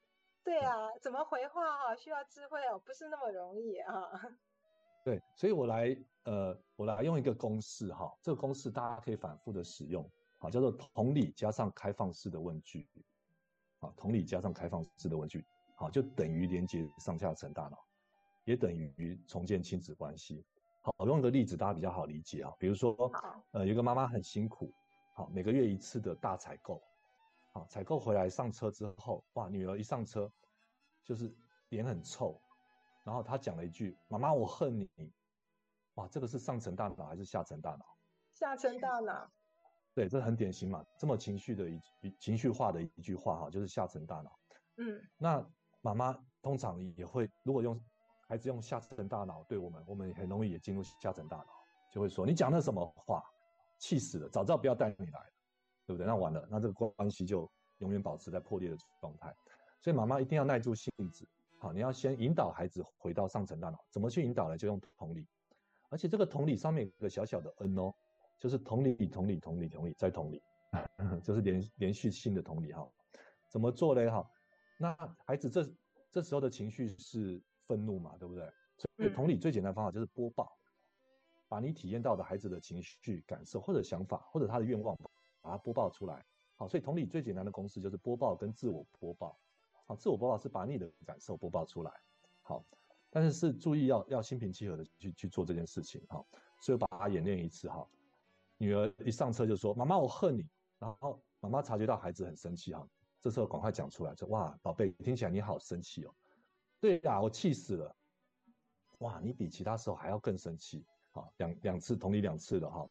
[0.45, 3.93] 对啊，怎么回话哈，需要智慧哦，不是那么容易啊。
[5.05, 12.87] 对，所以我来，呃，我来用一个公式哈，这个公式大家可以反复的使用，好，叫做同理加上开放式的问句，
[13.81, 15.45] 好，同理加上开放式的问句，
[15.77, 17.79] 好，就等于连接上下层大脑，
[18.45, 20.45] 也等于重建亲子关系。
[20.89, 22.97] 好，我用个例子大家比较好理解啊，比如说，
[23.51, 24.73] 呃，有个妈妈很辛苦，
[25.15, 26.83] 好，每个月一次的大采购，
[27.53, 30.33] 好，采购回来上车之后，哇，女儿一上车
[31.05, 31.31] 就是
[31.69, 32.41] 脸很臭。
[33.05, 34.89] 然后她讲了一句：“妈妈，我恨你。”
[35.97, 37.85] 哇，这个是上层大脑还是下层大脑？
[38.33, 39.31] 下层大脑。
[39.95, 44.39] 对，这很典型嘛，这么情绪的一一情绪化的一句话哈，就是下层大脑。
[44.77, 45.03] 嗯。
[45.19, 45.47] 那
[45.83, 47.79] 妈妈通常也会，如果用
[48.29, 51.47] 孩子用下层大脑对我们，我们很容易也进入下层大脑，
[51.91, 53.25] 就会说：“你讲的什么话？
[53.79, 54.29] 气死了！
[54.29, 55.33] 早知道不要带你来了，
[55.87, 59.35] 对不对？”那完了，那这个关系就永远保持在破裂的状态。
[59.81, 61.27] 所以妈妈一定要耐住性子。
[61.59, 64.59] 好，你要先引导孩子回到上层大脑，怎么去引导呢？
[64.59, 65.27] 就用同理，
[65.89, 67.95] 而且这个同理上面有个小小的 N 哦，
[68.39, 70.43] 就是同理，同理，同理，同理，再同理，
[71.25, 72.87] 就是连连续性的同理哈。
[73.49, 74.11] 怎么做呢？
[74.11, 74.31] 哈，
[74.79, 75.67] 那孩子这
[76.13, 78.51] 这时候的情绪是愤怒嘛，对不对？
[78.97, 80.57] 所以同理最简单的方法就是播报，
[81.49, 84.97] 把你体验到的孩子的情绪、感受或者想法或者他的愿望，
[85.43, 86.25] 把它播报出来。
[86.57, 89.39] 好，所以同理最简单的公式就是播报跟自我播报。
[89.87, 91.93] 好，自我播报是把你的感受播报出来，
[92.43, 92.65] 好，
[93.11, 96.27] 但是是注意要要心平气和的去去做这件事情，好，
[96.61, 97.89] 所以把它演练一次，哈，
[98.59, 100.47] 女儿一上车就说：“妈妈，我恨你。”
[100.79, 102.87] 然后妈妈察觉到孩子很生气，哈，
[103.23, 106.15] 这时候赶快讲出来，说：“哇，宝贝，听起来你好生气哦。
[106.81, 107.95] ”“对呀，我气死了。
[108.99, 112.89] ”“哇，你比其他时候还要更生气。”啊，两两次同理两次了，哈，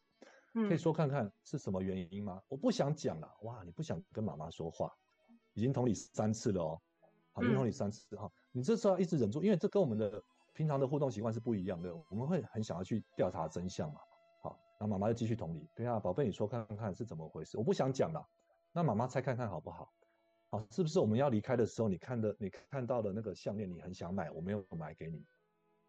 [0.52, 2.42] 可以说看看是什么原因吗？
[2.48, 3.36] 我不想讲了。
[3.42, 4.92] 哇，你不想跟妈妈说话，
[5.54, 6.82] 已经同理三次了哦。
[7.32, 10.22] 好，已经同理三次哈，嗯、你这时候要一直忍住，因为这跟我们的
[10.52, 11.94] 平常的互动习惯是不一样的。
[12.10, 14.00] 我们会很想要去调查真相嘛。
[14.42, 17.56] 好，那妈妈就继续同理，对啊，宝贝，你说看看是怎么回事？
[17.56, 18.28] 我不想讲了，
[18.72, 19.90] 那妈妈猜看看好不好？
[20.50, 25.22] 好，是不是我们要离开的时候，你看的你看到的那个项链，你很想买，我没有买给你？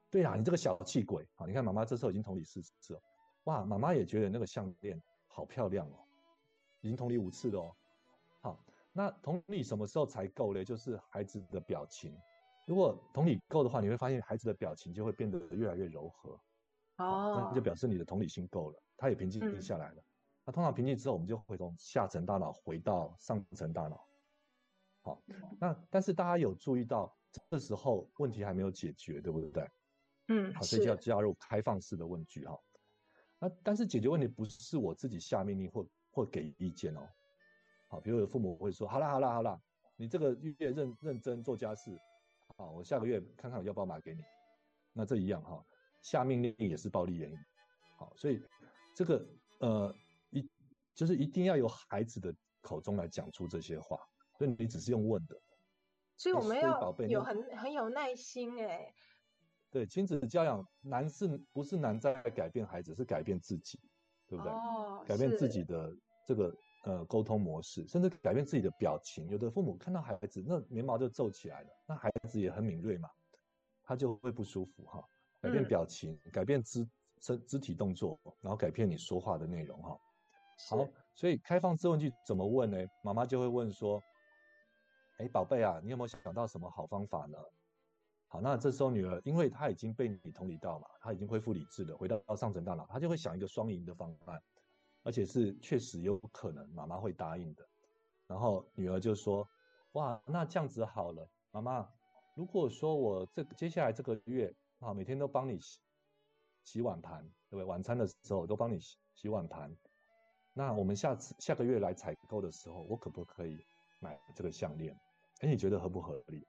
[0.10, 1.26] 对啊，你这个小气鬼！
[1.36, 3.02] 好，你看妈妈这时候已经同理四次了，
[3.46, 5.96] 哇，妈妈也觉得那个项链好漂亮哦，
[6.82, 7.76] 已经同理五次了哦。
[8.42, 10.66] 好，那同理什么时候才够嘞？
[10.66, 12.14] 就是孩子的表情。
[12.68, 16.32] 如果同理够的话，你会发现孩子的表情就会变得越来越柔和。
[16.98, 20.02] 哦，那就表示你的同理心够了，他也平静下来了。
[20.02, 20.04] 嗯、
[20.46, 24.09] 那通常平静之后，我们就会从下层大脑回到上层大脑。
[25.02, 25.22] 好，
[25.60, 27.16] 那但是大家有注意到，
[27.50, 29.70] 这时候问题还没有解决，对不对？
[30.28, 32.60] 嗯，好，所以就要加入开放式的问句哈。
[33.40, 37.02] 那但是解决问题不是我自己下命令或或给意见哦。
[37.88, 39.60] 好，比如有父母会说：“好啦好啦好啦，
[39.96, 41.98] 你这个月认认真做家事。”
[42.58, 44.22] 好，我下个月看看我要不要买给你。
[44.92, 45.66] 那这一样哈，
[46.02, 47.38] 下命令也是暴力言语。
[47.98, 48.42] 好，所以
[48.94, 49.26] 这个
[49.60, 49.96] 呃
[50.30, 50.48] 一
[50.94, 53.98] 就是一定要由孩子的口中来讲出这些话，
[54.40, 55.36] 所以你只是用问的。
[56.16, 58.94] 所以我们要有很很有耐心哎。
[59.70, 63.78] 对，亲子教养难是不是难在改变孩子，是改变自己，
[64.28, 64.52] 对不对？
[64.54, 65.94] 哦，改变自己的
[66.26, 69.28] 这个呃沟通模式，甚至改变自己的表情。
[69.28, 73.10] 有的父母看到孩子那眉毛就皱起来了，那孩子也很敏锐嘛，
[73.84, 75.04] 他就会不舒服哈。
[75.42, 76.88] 改变表情，嗯、改变肢
[77.22, 80.00] 身肢体动作，然后改变你说话的内容哈。
[80.70, 82.78] 好，所以开放式问句怎么问呢？
[83.04, 84.02] 妈妈就会问说
[85.20, 87.38] ：“哎，宝贝啊，你有没有想到什么好方法呢？”
[88.32, 94.42] 好，那这时候女儿，因为她已经被你同理到嘛，她已经恢复理智了，回到上层大脑，她就会想一个双赢的方案，
[95.04, 97.68] 而且是确实有可能妈妈会答应的。
[98.28, 99.50] 然后女儿就说
[99.94, 101.90] ：“哇，那这样子好了，妈妈，
[102.36, 105.80] 如果说我这接下来这个月啊，每天都帮你洗
[106.64, 107.66] 洗碗盘，对不对？
[107.66, 109.76] 晚餐的时候都帮你洗洗碗盘，
[110.54, 113.66] 那我们下次下个月来采购的时候，我可不可以
[114.00, 114.96] 买这个项链？
[115.40, 116.48] 哎，你觉得合不合理？”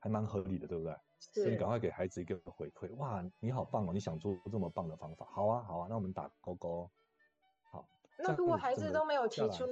[0.00, 0.94] 还蛮合理的，对不对？
[1.18, 2.94] 所以你赶快给孩子一个回馈。
[2.94, 3.92] 哇，你好棒哦！
[3.92, 6.88] 你想做这么棒的方法，好啊，好啊，那我们打勾勾。
[7.64, 7.88] 好。
[8.16, 9.66] 那如果孩子都没有提出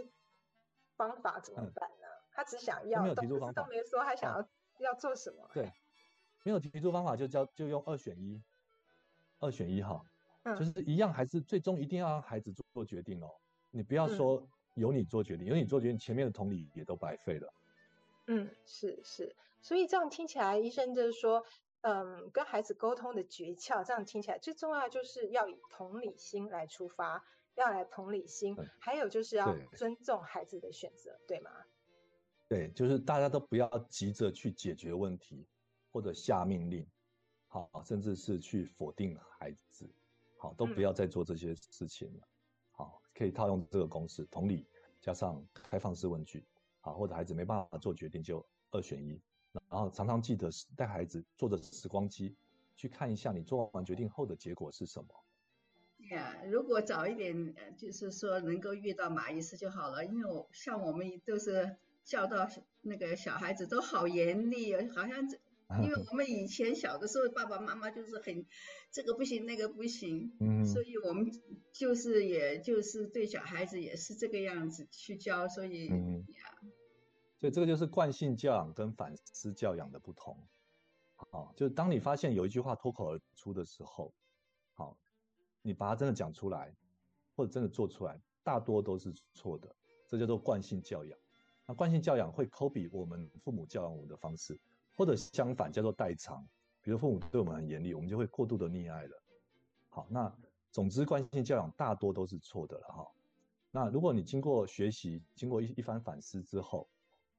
[0.97, 2.07] 方法怎么办呢？
[2.09, 4.49] 嗯、他只想要，没有提出方法，都没说他想要、啊、
[4.81, 5.49] 要做什么。
[5.55, 5.73] 对，
[6.43, 8.43] 没有提出方法就叫就用二选一，
[9.39, 10.05] 二选一哈，
[10.43, 13.31] 嗯、就是一样，还是最终一定要让孩子做做决定哦。
[13.71, 17.53] 你不要说由你做决定，由、嗯、你做决定，前面的同理也都白费了。
[18.27, 21.45] 嗯，是是，所以这样听起来，医生就是说，
[21.83, 27.25] 嗯，跟孩子沟通的诀窍，这样听起来最重要就是要以同理心来出发，
[27.55, 31.51] 要来同理心，嗯、还有就是要尊重孩子的选择，对，对吗？
[32.49, 35.47] 对，就是大家都不要急着去解决问题，
[35.93, 36.85] 或者下命令，
[37.47, 39.89] 好，甚至是去否定孩子，
[40.37, 42.21] 好，都不要再做这些事情了。
[42.21, 42.29] 嗯、
[42.73, 44.67] 好，可以套用这个公式，同理
[45.01, 46.45] 加上开放式问句。
[46.87, 49.21] 啊，或者孩子没办法做决定，就二选一。
[49.71, 52.37] 然后常常记得带孩子坐着时光机，
[52.77, 55.09] 去看一下你做完决定后的结果是什么。
[55.99, 60.05] 对呀如果早一点，就是说能够遇到马医师就好了。
[60.05, 62.49] 因为我像我们都是教导
[62.83, 65.29] 那个小孩子都好严厉，好像。
[65.83, 68.47] 因为 我们以前小的时候，爸爸妈妈就是很
[68.91, 71.31] 这个不行，那个不行，嗯，所以我们
[71.73, 76.71] 就是也就是对小孩子也是这个样子去教，所以嗯呀，
[77.41, 80.47] 所以这个就是惯性教养跟反思教养的不同。
[81.17, 84.15] 好，就是当你发现有一句话脱口而出的时候，
[84.75, 84.97] 好，
[85.63, 86.77] 你把它真的讲出来，
[87.35, 89.75] 或者真的做出来，大多都是错的，
[90.07, 91.19] 这叫做惯性教养。
[91.67, 94.61] 那惯性教养会 copy 我们父母教养我们的方式。
[94.97, 96.45] 或者相反叫做代偿，
[96.81, 99.23] 比如父母对我们很严厉，我们就会过度的溺爱了。
[99.91, 100.35] 好，那
[100.73, 103.07] 总之惯性教养大多都是错的了哈。
[103.71, 106.89] 那如果你经过学习，经过一一番反思之后，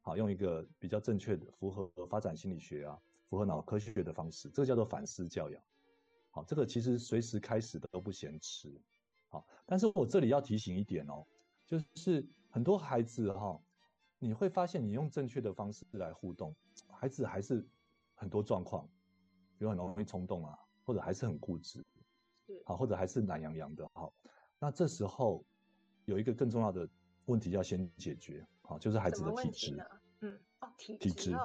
[0.01, 5.61] 好，用一个比较正确的、符合发展心理学啊、符合脑科学的方式，这个叫做反思教养。
[6.29, 8.71] 好，这个其实随时开始的都不嫌迟。
[9.29, 11.25] 好，但是我这里要提醒一点哦，
[11.65, 13.59] 就是很多孩子哈，
[14.19, 16.55] 你会发现你用正确的方式来互动。
[16.99, 17.63] 孩子还是
[18.15, 18.87] 很多状况，
[19.57, 21.85] 比如很容易冲动啊，或者还是很固执，
[22.65, 24.11] 好，或者还是懒洋洋的，好，
[24.59, 25.45] 那这时候
[26.05, 26.89] 有一个更重要的
[27.25, 29.77] 问题要先解决，好，就是孩子的体质，
[30.21, 31.35] 嗯，哦，体体质，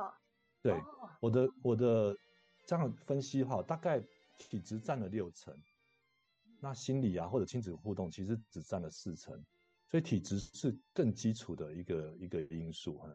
[0.63, 0.81] 对，
[1.21, 2.17] 我的我的
[2.67, 4.03] 这样分析哈，大概
[4.39, 5.55] 体质占了六成，
[6.61, 9.45] 那心理啊或者亲子互动其实只占了四成，
[9.91, 13.09] 所以体质是更基础的一个一个因素哈。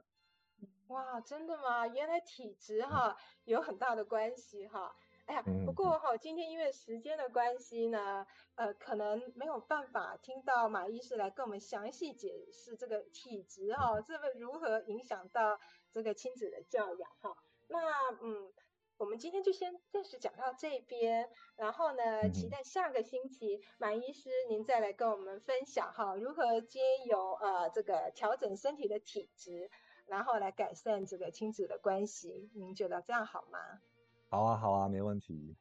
[0.88, 1.88] 哇，真的吗？
[1.88, 4.95] 原来体质哈有很大的关系哈。
[5.25, 8.25] 哎呀，不过哈，今天因为时间的关系呢，
[8.55, 15.59] 呃，可能没有办法听到马医师来跟我们详细解释这个体质哈，这个如何影响到
[15.91, 17.35] 这个亲子的教养哈。
[17.67, 18.53] 那嗯，
[18.95, 29.69] 我们今天就先暂时讲到这边，然后呢，期待下个星期马医师您再来跟我们分享哈，如何兼有呃这个调整身体的体质，
[30.07, 32.49] 然后来改善这个亲子的关系。
[32.53, 33.59] 您觉得这样好吗？
[34.29, 35.55] 好啊，好啊，没问题。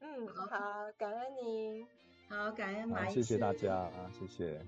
[0.00, 0.48] 嗯，好，
[0.96, 1.86] 感恩您。
[2.28, 3.22] 好，感恩马医师。
[3.22, 4.64] 谢谢大家啊，谢谢。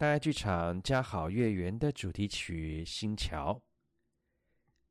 [0.00, 3.52] 大爱剧场家好月圆的主题曲《星桥》。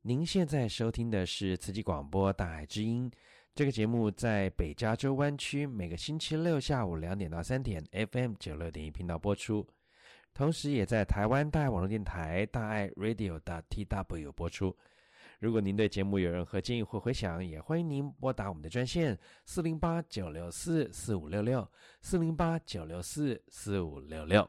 [0.02, 3.10] 您现在收听的是慈济广播《大爱之音》
[3.52, 9.66] 这个节目，在北加州湾区每个星期六下午两点到三点，FM 九六点一频道播出，
[10.32, 14.76] 同时也在台湾大爱网络电台大爱 Radio TW 播出。
[15.40, 21.68] 如果您对节目有任何建议或回响，也欢迎您拨打我们的专线四零八九六四四五六六
[22.00, 24.48] 四零八九六四四五六六。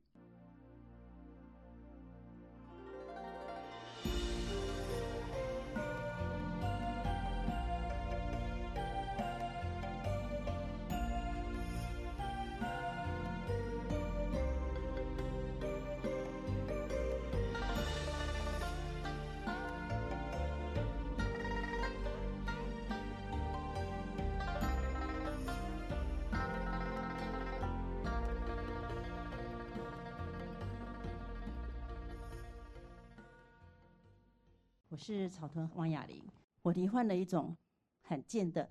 [34.91, 36.21] 我是草屯王雅玲，
[36.61, 37.55] 我罹患了一种
[38.01, 38.69] 罕见的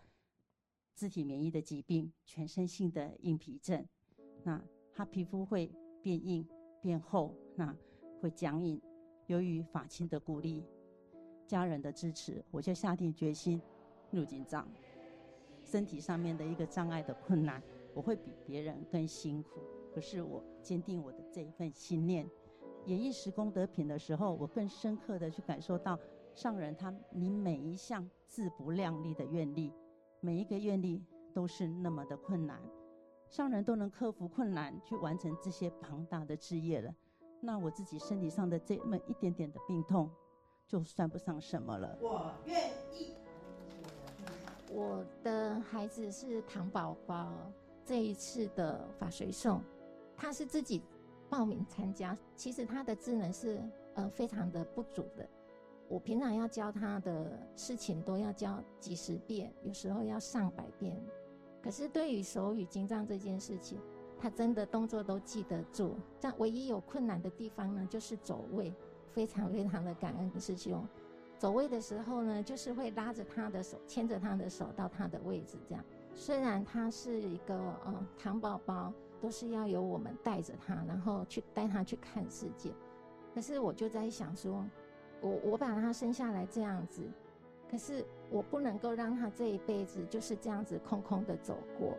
[0.93, 3.83] 自体免疫的疾病——全身性的硬皮症。
[4.45, 4.63] 那
[4.93, 6.47] 他皮肤会变硬、
[6.83, 7.75] 变厚，那
[8.21, 8.79] 会僵硬。
[9.29, 10.63] 由于法亲的鼓励、
[11.47, 13.59] 家人的支持，我就下定决心
[14.11, 14.71] 入经藏。
[15.65, 17.63] 身体上面的一个障碍的困难，
[17.95, 19.63] 我会比别人更辛苦。
[19.91, 22.29] 可是我坚定我的这一份信念。
[22.87, 25.99] 演绎十功德品的时候，我更深刻的去感受到
[26.35, 29.73] 上人他你每一项自不量力的愿力，
[30.21, 31.05] 每一个愿力
[31.35, 32.61] 都是那么的困难，
[33.29, 36.93] 上人都能克服困难去完成这些庞大的事业了，
[37.41, 40.11] 那我自己身体上的这么一点点的病痛，
[40.67, 41.99] 就算不上什么了。
[42.01, 43.15] 我愿意。
[44.73, 47.31] 我的孩子是唐宝宝，
[47.85, 49.61] 这一次的法随送，
[50.17, 50.83] 他是自己。
[51.31, 53.63] 报名参加，其实他的智能是
[53.95, 55.27] 呃非常的不足的。
[55.89, 61.01] 我平常要教他的事情都要教几十遍，有时候要上百遍。
[61.63, 63.81] 可是对于手语经藏这件事情，
[64.19, 65.97] 他真的动作都记得住。
[66.21, 68.75] 但唯一有困难的地方呢，就是走位。
[69.13, 70.87] 非常非常的感恩师兄，
[71.37, 75.85] 走位的时候呢，就是会拉着他的手，牵着他的手到他的位置这样。
[76.15, 82.73] 虽然他是一个呃糖宝宝，都是要由我们带着他，然后去带他去看世界。
[83.35, 84.65] 可是我就在想说，
[85.21, 87.03] 我我把他生下来这样子，
[87.71, 91.97] 可是我不能够让他这一辈子就是这样子空空的走过。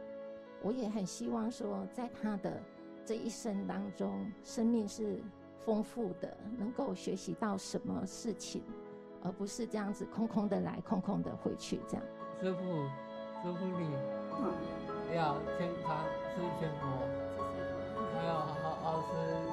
[0.61, 2.61] 我也很希望说，在他的
[3.05, 5.19] 这一生当中，生命是
[5.65, 8.61] 丰富的，能够学习到什么事情，
[9.23, 12.05] 而不是这样子空空的来，空空的回去这样。
[12.41, 12.61] 师傅，
[13.41, 13.95] 师傅你，
[15.13, 16.03] 要劝他
[16.33, 16.87] 是劝佛，
[18.13, 19.07] 还要好好吃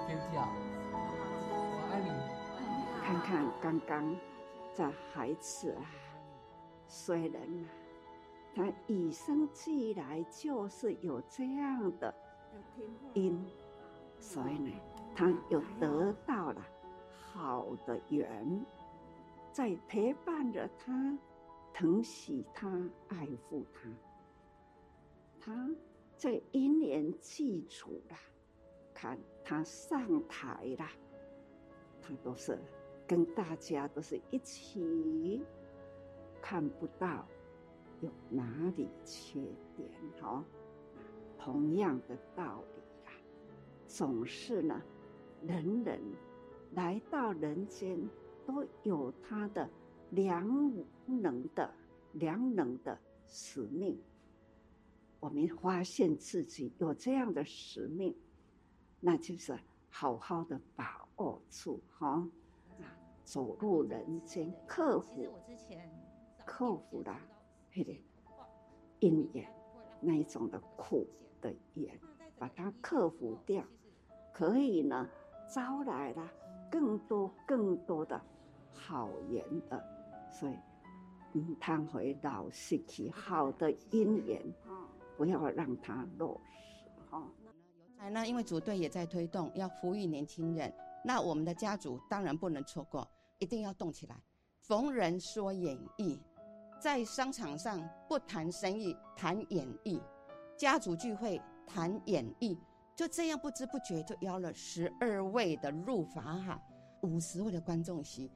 [0.07, 0.49] 睡觉。
[0.93, 2.09] 我爱你。
[3.05, 4.15] 看看刚刚
[4.75, 5.83] 这孩子啊，
[6.87, 7.65] 虽然啊，
[8.55, 12.15] 他与生俱来就是有这样的
[13.15, 13.43] 因，
[14.21, 14.71] 所以呢，
[15.17, 16.63] 他又得到了
[17.33, 18.63] 好的缘，
[19.51, 21.19] 在陪伴着他，
[21.73, 22.69] 疼惜他，
[23.09, 23.89] 爱护他。
[25.49, 25.71] 他
[26.19, 28.19] 这一年记住啦，
[28.93, 30.91] 看他上台啦。
[32.03, 32.59] 他都是
[33.07, 35.43] 跟大家都是一起，
[36.43, 37.27] 看不到
[38.03, 38.45] 有哪
[38.77, 39.41] 里缺
[39.75, 39.89] 点
[40.21, 40.45] 哈。
[41.39, 43.13] 同样的道理啦，
[43.87, 44.83] 总是呢，
[45.47, 45.99] 人人
[46.75, 47.99] 来到人间
[48.45, 49.67] 都有他的
[50.11, 50.47] 良
[51.07, 51.73] 能的
[52.13, 53.99] 良能的使命。
[55.21, 58.15] 我们发现自己有这样的使命，
[59.01, 59.59] 那就是
[59.91, 62.27] 好好的把握住哈，
[63.25, 65.27] 走入人间，克服，
[66.47, 67.19] 克服了
[67.75, 67.93] 那个
[69.01, 69.49] 因缘
[70.01, 71.07] 那一种的苦
[71.41, 71.99] 的缘，
[72.39, 73.65] 把它克服掉，
[74.33, 75.09] 可以呢
[75.53, 76.31] 招来了
[76.71, 78.21] 更多更多的
[78.73, 79.85] 好缘的，
[80.31, 80.55] 所以
[81.35, 84.41] 嗯，他会老失去好的姻缘，
[85.19, 87.29] 不要让它落实哈。
[87.99, 90.73] 哎，那因为组队也在推动，要扶育年轻人。
[91.05, 93.07] 那我们的家族当然不能错过，
[93.41, 94.17] 一定要动起来。
[94.61, 96.21] 逢人说演艺，
[96.81, 99.99] 在商场上不谈生意，谈演艺；
[100.57, 102.57] 家族聚会谈演艺，
[102.95, 106.61] 就这样不知不觉就邀了十二位的入法海，
[107.03, 108.31] 五十位的观众席。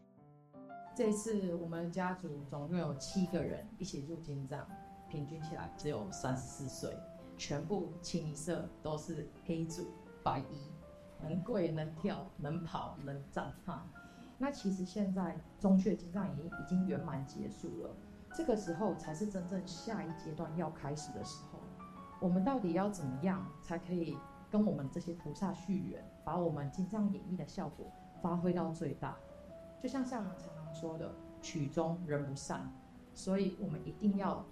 [0.95, 4.66] 这次我们家族总共有七个人一起入金帐，
[5.12, 6.96] 平均起来只有三十四岁，
[7.36, 9.88] 全部清一色都是黑组
[10.24, 10.70] 白衣。
[11.20, 13.86] 能跪能跳能跑能长哈，
[14.38, 17.90] 那其实现在中雀金藏已经已经圆满结束了，
[18.34, 21.60] 这个时候才是真正下一阶段要开始的时候。
[22.18, 24.16] 我们到底要怎么样才可以
[24.50, 27.86] 跟我们这些菩萨续缘，把我们金藏演绎的效果
[28.20, 29.16] 发挥到最大？
[29.80, 32.68] 就像上人常常说的，曲终人不散，
[33.14, 34.44] 所以我们一定要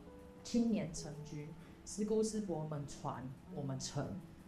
[0.42, 1.48] 青年成居，
[1.84, 3.22] 师姑师伯们传，
[3.54, 4.06] 我们成。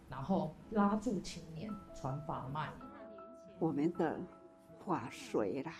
[0.09, 2.69] 然后拉住青年，传法脉。
[3.59, 4.19] 我们的
[4.85, 5.73] 法水啦，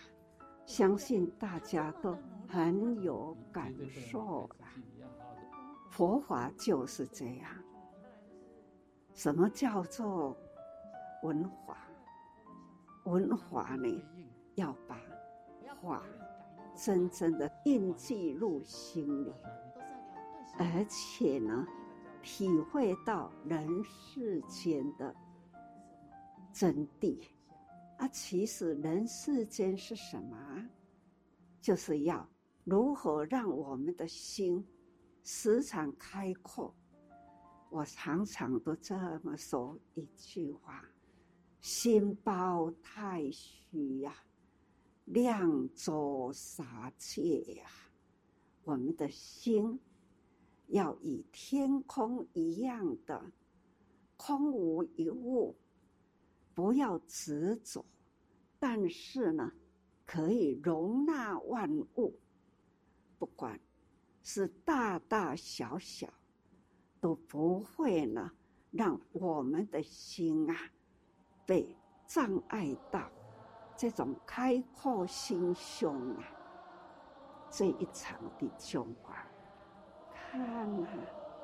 [0.66, 4.70] 相信大家都很有感受啦。
[5.90, 7.52] 佛法就是这样。
[9.14, 10.36] 什么叫做
[11.22, 11.78] 文法？
[13.04, 14.04] 文法呢，
[14.56, 14.98] 要把
[15.82, 16.02] 法
[16.76, 19.34] 真正的印记入心里，
[20.58, 21.66] 而且呢。
[22.26, 25.14] 体会到人世间的
[26.54, 27.22] 真谛
[27.98, 28.08] 啊！
[28.08, 30.70] 其实人世间是什么？
[31.60, 32.26] 就是要
[32.64, 34.66] 如何让我们的心
[35.26, 36.74] 时常开阔。
[37.70, 40.86] 我常常都这么说一句话：
[41.60, 44.16] 心包太虚呀，
[45.04, 47.66] 量周杀戒呀，
[48.64, 49.78] 我们的心。
[50.74, 53.24] 要与天空一样的
[54.18, 55.56] 空无一物，
[56.56, 57.86] 不要执着，
[58.58, 59.52] 但是呢，
[60.04, 62.20] 可以容纳万物，
[63.20, 63.60] 不管
[64.24, 66.12] 是大大小小，
[67.00, 68.32] 都不会呢
[68.72, 70.58] 让我们的心啊
[71.46, 73.12] 被障碍到。
[73.78, 76.24] 这种开阔心胸啊，
[77.52, 79.33] 这一场的胸怀。
[80.34, 80.88] 看啊，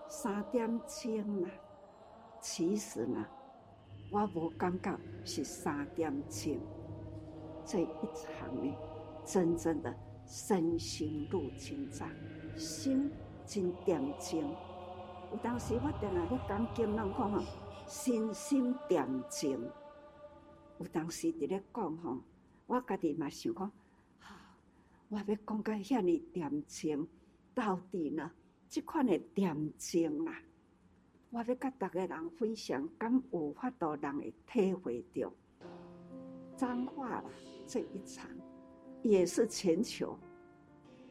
[0.07, 1.51] 三点钟啊，
[2.41, 3.23] 其实呢，
[4.11, 6.57] 我无感觉是三点钟。
[7.63, 8.75] 这一场呢，
[9.23, 12.09] 真正的身心入金帐，
[12.57, 13.11] 心
[13.45, 14.43] 真点睛。
[15.31, 17.43] 有当时我定来咧讲经，人讲吼，
[17.85, 19.69] 心心点睛。
[20.79, 22.17] 有当时伫咧讲吼，
[22.65, 23.71] 我家己嘛想讲，
[25.09, 27.07] 我要讲个遐尼点睛，
[27.53, 28.31] 到底呢？
[28.69, 30.39] 这款的恬静啦，
[31.31, 35.33] 我要甲大家人分享，敢有法度人会体会到。
[36.55, 37.31] 彰化了
[37.65, 38.29] 这一场，
[39.01, 40.15] 也是全球，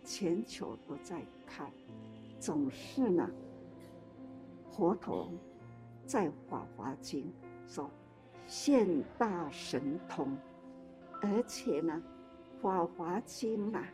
[0.04, 1.68] 全球都在看，
[2.38, 3.28] 总是呢，
[4.70, 5.32] 佛陀
[6.06, 7.24] 在《法华经》
[7.74, 7.90] 说
[8.46, 10.38] 现大神通，
[11.20, 12.00] 而且呢，
[12.62, 13.84] 《法华经》啊，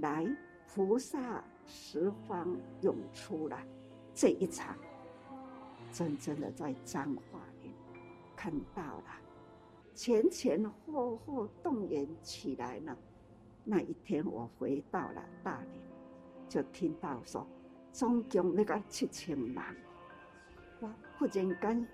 [0.00, 0.26] 来
[0.66, 3.66] 菩萨十方涌出来
[4.14, 4.76] 这一场，
[5.92, 7.70] 真正的在彰化里
[8.36, 9.04] 看到了。
[9.94, 12.96] 前前后后动员起来了。
[13.62, 17.46] 那一天我回到了大连，就听到说，
[17.92, 19.56] 总共那个七千人。
[20.80, 20.88] 我
[21.18, 21.88] 忽然间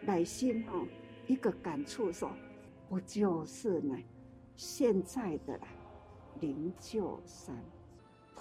[0.00, 0.84] 内心哦
[1.28, 2.30] 一个感触说，
[2.88, 3.96] 不就是呢？
[4.56, 5.58] 现在的
[6.40, 7.56] 灵鹫山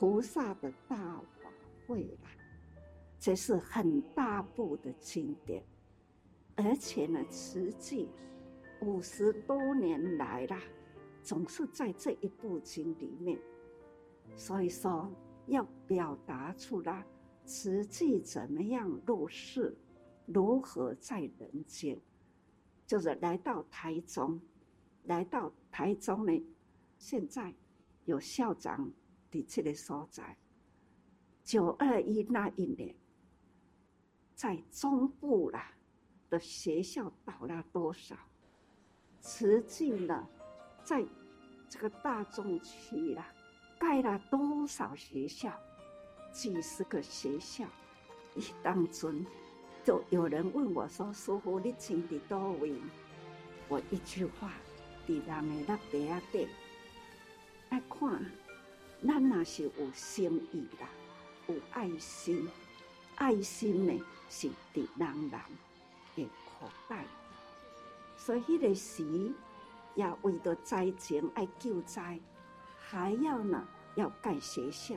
[0.02, 1.52] 菩萨的大法
[1.86, 2.32] 会啦，
[3.20, 5.64] 这是很大部的经典，
[6.56, 8.10] 而且呢，实际。
[8.82, 10.60] 五十多年来啦，
[11.22, 13.38] 总是在这一部经里面，
[14.36, 15.08] 所以说
[15.46, 17.06] 要表达出来，
[17.46, 19.78] 实际怎么样入世，
[20.26, 21.96] 如何在人间，
[22.88, 24.42] 就是来到台中，
[25.04, 26.44] 来到台中呢，
[26.98, 27.54] 现在
[28.06, 28.92] 有校长
[29.32, 30.38] 的这个所在，
[31.44, 32.94] 九二一那一年，
[34.36, 35.72] 在中部啦
[36.30, 38.16] 的学校倒了多少？
[39.22, 40.28] 实际呢，
[40.84, 41.06] 在
[41.70, 43.26] 这个大众区啦，
[43.80, 45.52] 盖了多少学校？
[46.32, 47.66] 几十个学校，
[48.36, 49.26] 一当中，
[49.84, 52.74] 就有人问我说：“师傅，你钱在哪位？”
[53.68, 54.54] 我一句话
[55.06, 56.48] ：“在人的那边啊，对。”
[57.68, 58.26] 爱看，
[59.06, 60.88] 咱那是有心意啦，
[61.48, 62.48] 有爱心，
[63.16, 65.32] 爱心呢是在人人
[66.16, 67.06] 的口袋。
[68.16, 69.34] 所以，迄个时
[69.96, 72.20] 也为着灾情爱救灾，
[72.78, 74.96] 还要呢要盖学校，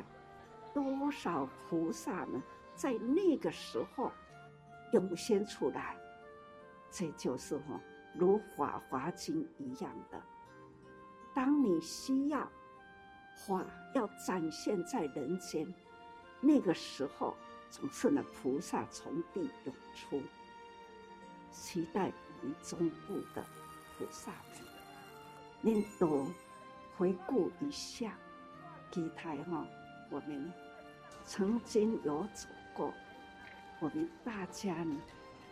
[0.74, 2.42] 多少菩萨呢，
[2.74, 4.12] 在那个时候
[4.92, 5.96] 涌现出来，
[6.90, 7.80] 这就是哈
[8.14, 10.22] 如《法华经》一样的。
[11.34, 12.46] 当你需要
[13.34, 13.64] 法
[13.94, 15.66] 要展现在人间，
[16.40, 17.34] 那个时候
[17.70, 20.22] 总是呢菩萨从地涌出，
[21.50, 22.54] 期待我们。
[22.62, 23.42] 中部的
[23.96, 24.60] 菩萨们，
[25.62, 26.26] 您多
[26.94, 28.18] 回顾一下，
[28.90, 29.66] 基台哈，
[30.10, 30.52] 我们
[31.24, 32.92] 曾经有走过，
[33.80, 34.94] 我们大家呢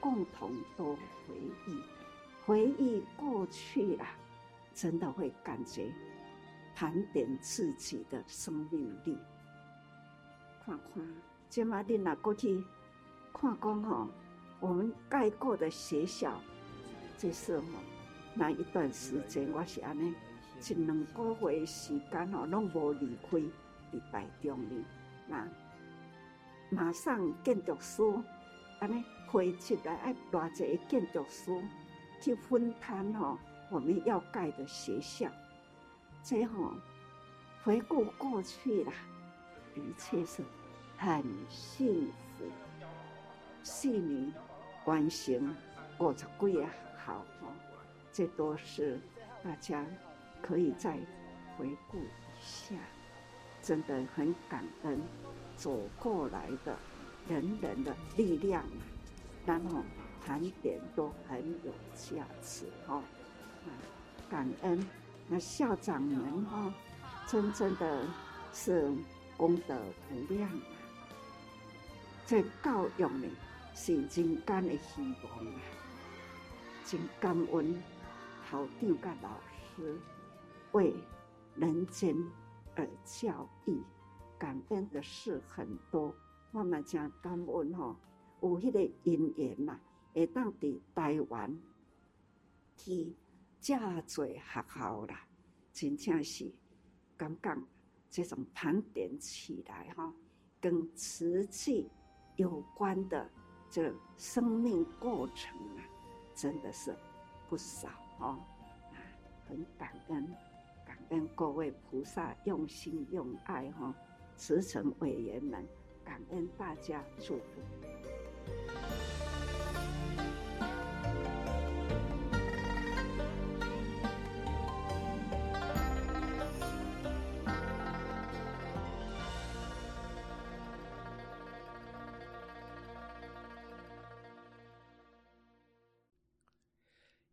[0.01, 1.35] 共同都回
[1.66, 1.83] 忆，
[2.45, 4.14] 回忆过去啊，
[4.74, 5.91] 真的会感觉
[6.75, 9.18] 盘点自己的生命力。
[10.64, 11.05] 看看，
[11.49, 12.62] 即嘛你若过去
[13.33, 14.09] 看讲吼，
[14.61, 16.41] 我们盖过的学校。
[17.18, 17.64] 这是吼，
[18.35, 20.14] 那一段时间我是安尼，
[20.61, 24.85] 一两个月时间吼，拢无离开伫台中哩。
[25.29, 25.49] 那
[26.70, 28.03] 马上建筑师
[28.81, 31.51] 安尼汇集来，爱偌济建筑师
[32.20, 33.39] 去分摊吼，
[33.70, 35.31] 我们要盖的学校。
[36.23, 36.73] 这吼
[37.64, 38.93] 回顾过去啦，
[39.75, 40.43] 的确是
[40.97, 42.45] 很幸福。
[43.62, 44.33] 四年
[44.85, 45.55] 完成
[45.99, 46.70] 五十几啊。
[47.05, 47.49] 好哦，
[48.12, 49.01] 这都是
[49.43, 49.85] 大家
[50.41, 50.97] 可以再
[51.57, 52.09] 回顾一
[52.41, 52.77] 下，
[53.61, 55.01] 真的很感恩
[55.57, 56.77] 走过来的
[57.29, 58.64] 人人的力量，
[59.45, 59.83] 然后
[60.25, 63.03] 盘点都很有价值哦。
[64.31, 64.89] 感恩
[65.29, 66.73] 那校长们哈，
[67.27, 68.07] 真正的
[68.53, 68.93] 是
[69.37, 70.62] 功德无量啊！
[72.27, 73.29] 这教育呢
[73.75, 75.61] 是人间的希望啊！
[76.85, 77.83] 真感恩
[78.51, 79.41] 校长甲老
[79.77, 79.99] 师
[80.73, 80.95] 为
[81.57, 82.14] 人间
[82.75, 83.81] 而教育，
[84.39, 86.14] 感恩的事很多。
[86.51, 87.97] 我嘛真感恩哦，
[88.43, 89.79] 有迄个因缘呐，
[90.12, 91.59] 会当伫台湾
[92.77, 93.14] 去
[93.63, 94.43] 遮济学
[94.75, 95.25] 校啦，
[95.73, 96.53] 真正是
[97.17, 97.65] 刚刚
[98.11, 100.13] 这种盘点起来哈，
[100.61, 101.89] 跟瓷器
[102.35, 103.31] 有关的
[103.71, 105.87] 这生命过程啊。
[106.35, 106.97] 真的是
[107.49, 107.89] 不少
[108.19, 108.43] 哦，
[108.91, 108.99] 啊
[109.47, 110.27] 很感恩，
[110.85, 113.95] 感恩各位菩萨用心用爱哈，
[114.35, 115.65] 慈诚委员们，
[116.03, 117.61] 感恩大家祝福。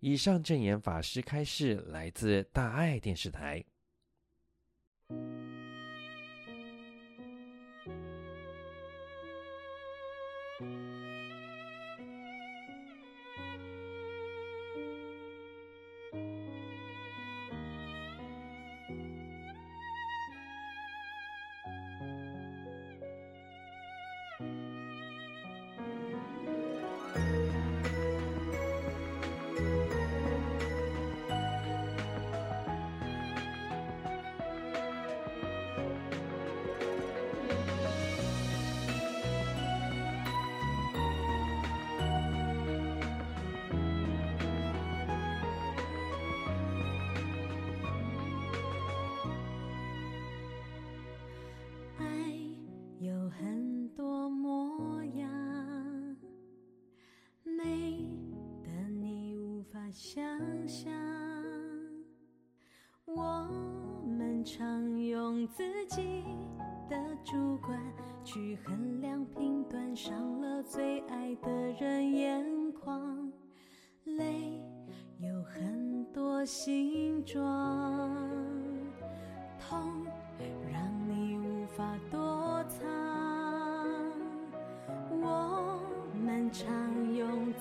[0.09, 3.63] 以上证言法师开示，来自大爱电视台。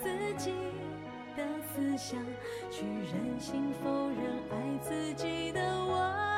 [0.03, 0.53] 自己
[1.36, 2.20] 的思想，
[2.70, 6.38] 去任性否认爱自己的我。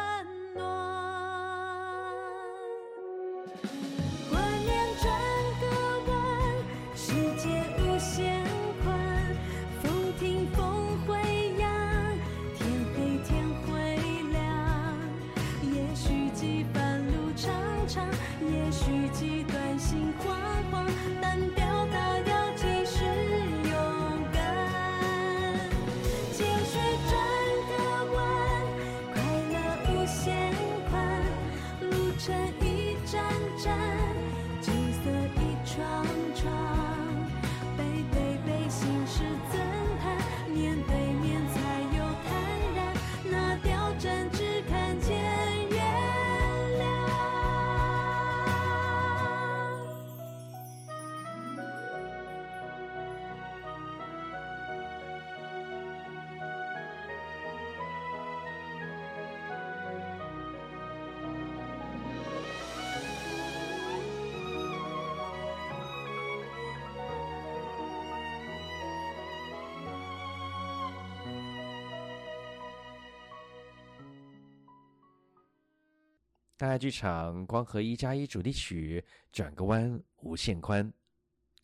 [76.60, 79.02] 大剧场光合一加一主题曲，
[79.32, 80.92] 转个弯，无限宽。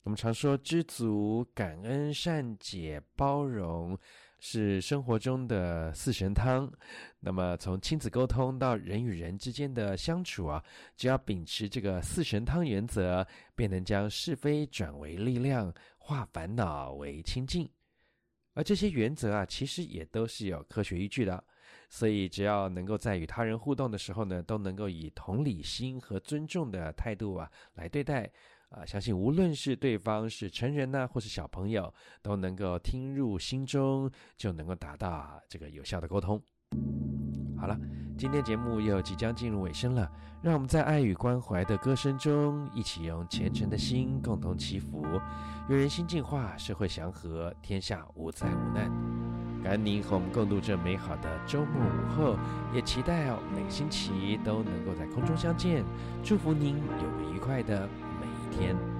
[0.04, 3.98] 我们常说知足、感恩、善解、包容
[4.38, 6.72] 是生活中的四神汤。
[7.20, 10.64] 那么从亲子沟通到人与人之间的相处啊，
[10.96, 13.22] 只要秉持这个四神汤原则，
[13.54, 17.70] 便能将是非转为力量，化烦恼为清净。
[18.54, 21.44] 而这些原则啊，其实也都是有科学依据的。
[21.88, 28.30] 所以，只要能够在与他人互动的时候呢，都能够以同理心和尊重的态度啊来对待，
[28.70, 36.42] 啊，相信无论是对方是成人呢，或是小朋友，都能够听入心中，就能够达到这个有效的沟通。
[37.58, 37.78] 好了，
[38.18, 40.10] 今天节目又即将进入尾声了，
[40.42, 45.06] 让我们在爱与关怀的歌声中，一起用虔诚的心共同祈福，
[45.68, 49.15] 愿人心净化，社会祥和，天下无灾无难。
[49.66, 52.38] 感恩您和我们共度这美好的周末午后，
[52.72, 55.84] 也期待哦每个星期都能够在空中相见。
[56.22, 57.88] 祝福您有个愉快的
[58.20, 58.95] 每一天。